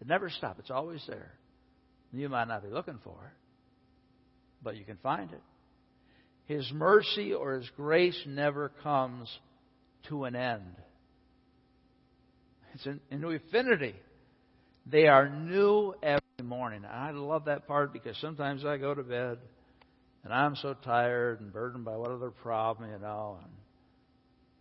It 0.00 0.06
never 0.06 0.30
stops. 0.30 0.60
It's 0.60 0.70
always 0.70 1.04
there. 1.06 1.32
You 2.12 2.28
might 2.28 2.48
not 2.48 2.62
be 2.62 2.70
looking 2.70 2.98
for 3.04 3.10
it, 3.10 3.34
but 4.62 4.76
you 4.76 4.84
can 4.84 4.96
find 5.02 5.30
it. 5.32 5.42
His 6.46 6.70
mercy 6.72 7.34
or 7.34 7.54
His 7.54 7.68
grace 7.76 8.18
never 8.26 8.70
comes 8.82 9.28
to 10.08 10.24
an 10.24 10.34
end. 10.34 10.62
It's 12.74 12.86
in, 12.86 13.00
in 13.10 13.24
infinity. 13.24 13.94
They 14.86 15.06
are 15.06 15.28
new 15.28 15.94
every 16.02 16.22
morning. 16.42 16.84
I 16.90 17.10
love 17.10 17.44
that 17.44 17.66
part 17.66 17.92
because 17.92 18.16
sometimes 18.20 18.64
I 18.64 18.78
go 18.78 18.94
to 18.94 19.02
bed 19.02 19.38
and 20.24 20.32
I'm 20.32 20.56
so 20.56 20.74
tired 20.84 21.40
and 21.40 21.52
burdened 21.52 21.84
by 21.84 21.96
what 21.96 22.10
other 22.10 22.30
problem, 22.30 22.90
you 22.90 22.98
know. 22.98 23.38
And, 23.42 23.52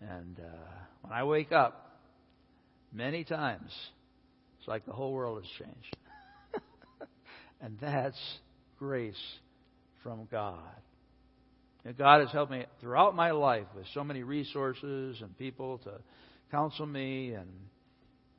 and 0.01 0.39
uh, 0.39 0.57
when 1.01 1.13
I 1.13 1.23
wake 1.23 1.51
up, 1.51 1.99
many 2.93 3.23
times, 3.23 3.71
it's 4.59 4.67
like 4.67 4.85
the 4.85 4.93
whole 4.93 5.13
world 5.13 5.43
has 5.43 5.51
changed. 5.67 5.97
and 7.61 7.77
that's 7.79 8.19
grace 8.77 9.15
from 10.03 10.27
God. 10.31 10.59
And 11.85 11.97
God 11.97 12.21
has 12.21 12.31
helped 12.31 12.51
me 12.51 12.65
throughout 12.81 13.15
my 13.15 13.31
life 13.31 13.67
with 13.75 13.85
so 13.93 14.03
many 14.03 14.23
resources 14.23 15.21
and 15.21 15.37
people 15.37 15.77
to 15.79 15.93
counsel 16.51 16.85
me 16.85 17.33
and 17.33 17.47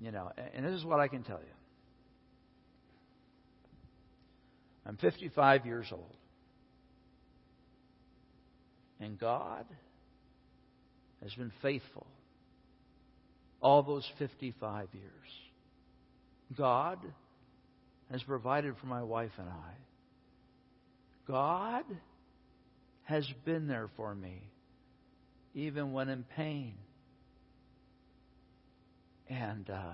you 0.00 0.12
know, 0.12 0.30
and 0.54 0.64
this 0.64 0.74
is 0.74 0.84
what 0.84 1.00
I 1.00 1.08
can 1.08 1.24
tell 1.24 1.40
you. 1.40 1.54
I'm 4.86 4.96
55 4.96 5.66
years 5.66 5.86
old. 5.90 6.14
And 9.00 9.18
God 9.18 9.66
has 11.22 11.32
been 11.34 11.52
faithful 11.62 12.06
all 13.60 13.82
those 13.82 14.08
55 14.18 14.88
years. 14.92 15.04
God 16.56 16.98
has 18.10 18.22
provided 18.22 18.74
for 18.80 18.86
my 18.86 19.02
wife 19.02 19.32
and 19.38 19.48
I. 19.48 19.72
God 21.26 21.84
has 23.04 23.26
been 23.44 23.66
there 23.66 23.88
for 23.96 24.14
me, 24.14 24.42
even 25.54 25.92
when 25.92 26.08
in 26.08 26.24
pain. 26.36 26.74
And 29.28 29.68
uh, 29.68 29.92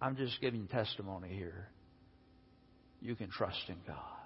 I'm 0.00 0.16
just 0.16 0.40
giving 0.40 0.66
testimony 0.66 1.28
here. 1.28 1.68
You 3.00 3.14
can 3.14 3.30
trust 3.30 3.62
in 3.68 3.76
God. 3.86 4.17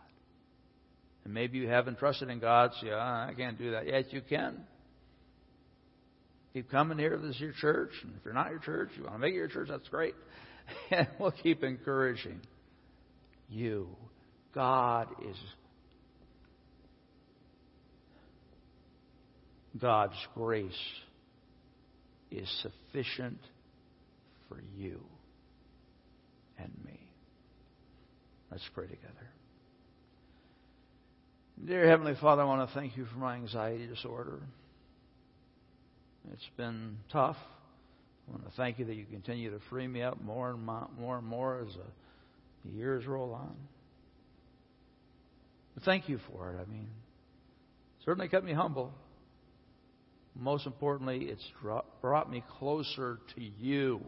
And 1.24 1.32
maybe 1.32 1.58
you 1.58 1.68
haven't 1.68 1.98
trusted 1.98 2.30
in 2.30 2.40
God, 2.40 2.72
so 2.80 2.86
yeah, 2.86 2.96
I 2.96 3.32
can't 3.36 3.58
do 3.58 3.72
that. 3.72 3.86
Yes, 3.86 4.04
you 4.10 4.22
can. 4.22 4.64
Keep 6.52 6.70
coming 6.70 6.98
here. 6.98 7.16
This 7.16 7.36
is 7.36 7.40
your 7.40 7.52
church. 7.52 7.90
And 8.02 8.12
if 8.18 8.24
you're 8.24 8.34
not 8.34 8.50
your 8.50 8.58
church, 8.58 8.90
you 8.96 9.04
want 9.04 9.14
to 9.14 9.18
make 9.20 9.32
it 9.32 9.36
your 9.36 9.48
church, 9.48 9.68
that's 9.70 9.88
great. 9.88 10.14
And 10.90 11.08
we'll 11.18 11.32
keep 11.32 11.64
encouraging 11.64 12.40
you. 13.50 13.88
God 14.54 15.08
is 15.28 15.36
God's 19.78 20.14
grace 20.34 20.72
is 22.30 22.48
sufficient 22.62 23.38
for 24.48 24.60
you 24.76 25.00
and 26.58 26.70
me. 26.84 27.00
Let's 28.50 28.68
pray 28.74 28.86
together. 28.86 29.30
Dear 31.64 31.86
Heavenly 31.86 32.16
Father, 32.20 32.42
I 32.42 32.44
want 32.44 32.68
to 32.68 32.74
thank 32.74 32.96
you 32.96 33.04
for 33.04 33.18
my 33.18 33.36
anxiety 33.36 33.86
disorder. 33.86 34.40
It's 36.32 36.48
been 36.56 36.96
tough. 37.12 37.36
I 38.26 38.32
want 38.32 38.44
to 38.44 38.56
thank 38.56 38.80
you 38.80 38.84
that 38.86 38.94
you 38.94 39.04
continue 39.04 39.50
to 39.52 39.60
free 39.70 39.86
me 39.86 40.02
up 40.02 40.20
more 40.20 40.50
and 40.50 40.60
more 40.60 41.18
and 41.18 41.26
more 41.26 41.60
as 41.60 41.72
the 42.64 42.72
years 42.72 43.06
roll 43.06 43.32
on. 43.32 43.54
But 45.74 45.84
thank 45.84 46.08
you 46.08 46.18
for 46.32 46.50
it. 46.50 46.60
I 46.60 46.68
mean, 46.68 46.88
certainly 48.04 48.28
kept 48.28 48.44
me 48.44 48.54
humble. 48.54 48.92
Most 50.34 50.66
importantly, 50.66 51.26
it's 51.26 51.46
brought 52.00 52.28
me 52.28 52.42
closer 52.58 53.20
to 53.36 53.40
you. 53.40 54.00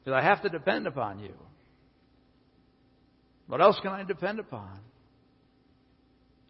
Because 0.00 0.20
I 0.20 0.24
have 0.26 0.42
to 0.42 0.48
depend 0.48 0.88
upon 0.88 1.20
you. 1.20 1.34
What 3.46 3.60
else 3.60 3.78
can 3.80 3.92
I 3.92 4.02
depend 4.02 4.40
upon? 4.40 4.80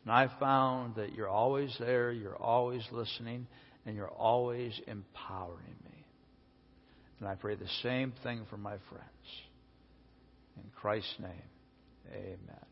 And 0.04 0.12
I 0.12 0.28
found 0.40 0.96
that 0.96 1.14
you're 1.14 1.28
always 1.28 1.74
there, 1.78 2.10
you're 2.10 2.36
always 2.36 2.82
listening, 2.90 3.46
and 3.86 3.96
you're 3.96 4.10
always 4.10 4.78
empowering 4.86 5.76
me. 5.84 6.06
And 7.20 7.28
I 7.28 7.36
pray 7.36 7.54
the 7.54 7.68
same 7.82 8.12
thing 8.24 8.46
for 8.50 8.56
my 8.56 8.76
friends. 8.88 9.06
In 10.56 10.64
Christ's 10.74 11.14
name, 11.20 12.12
amen. 12.12 12.71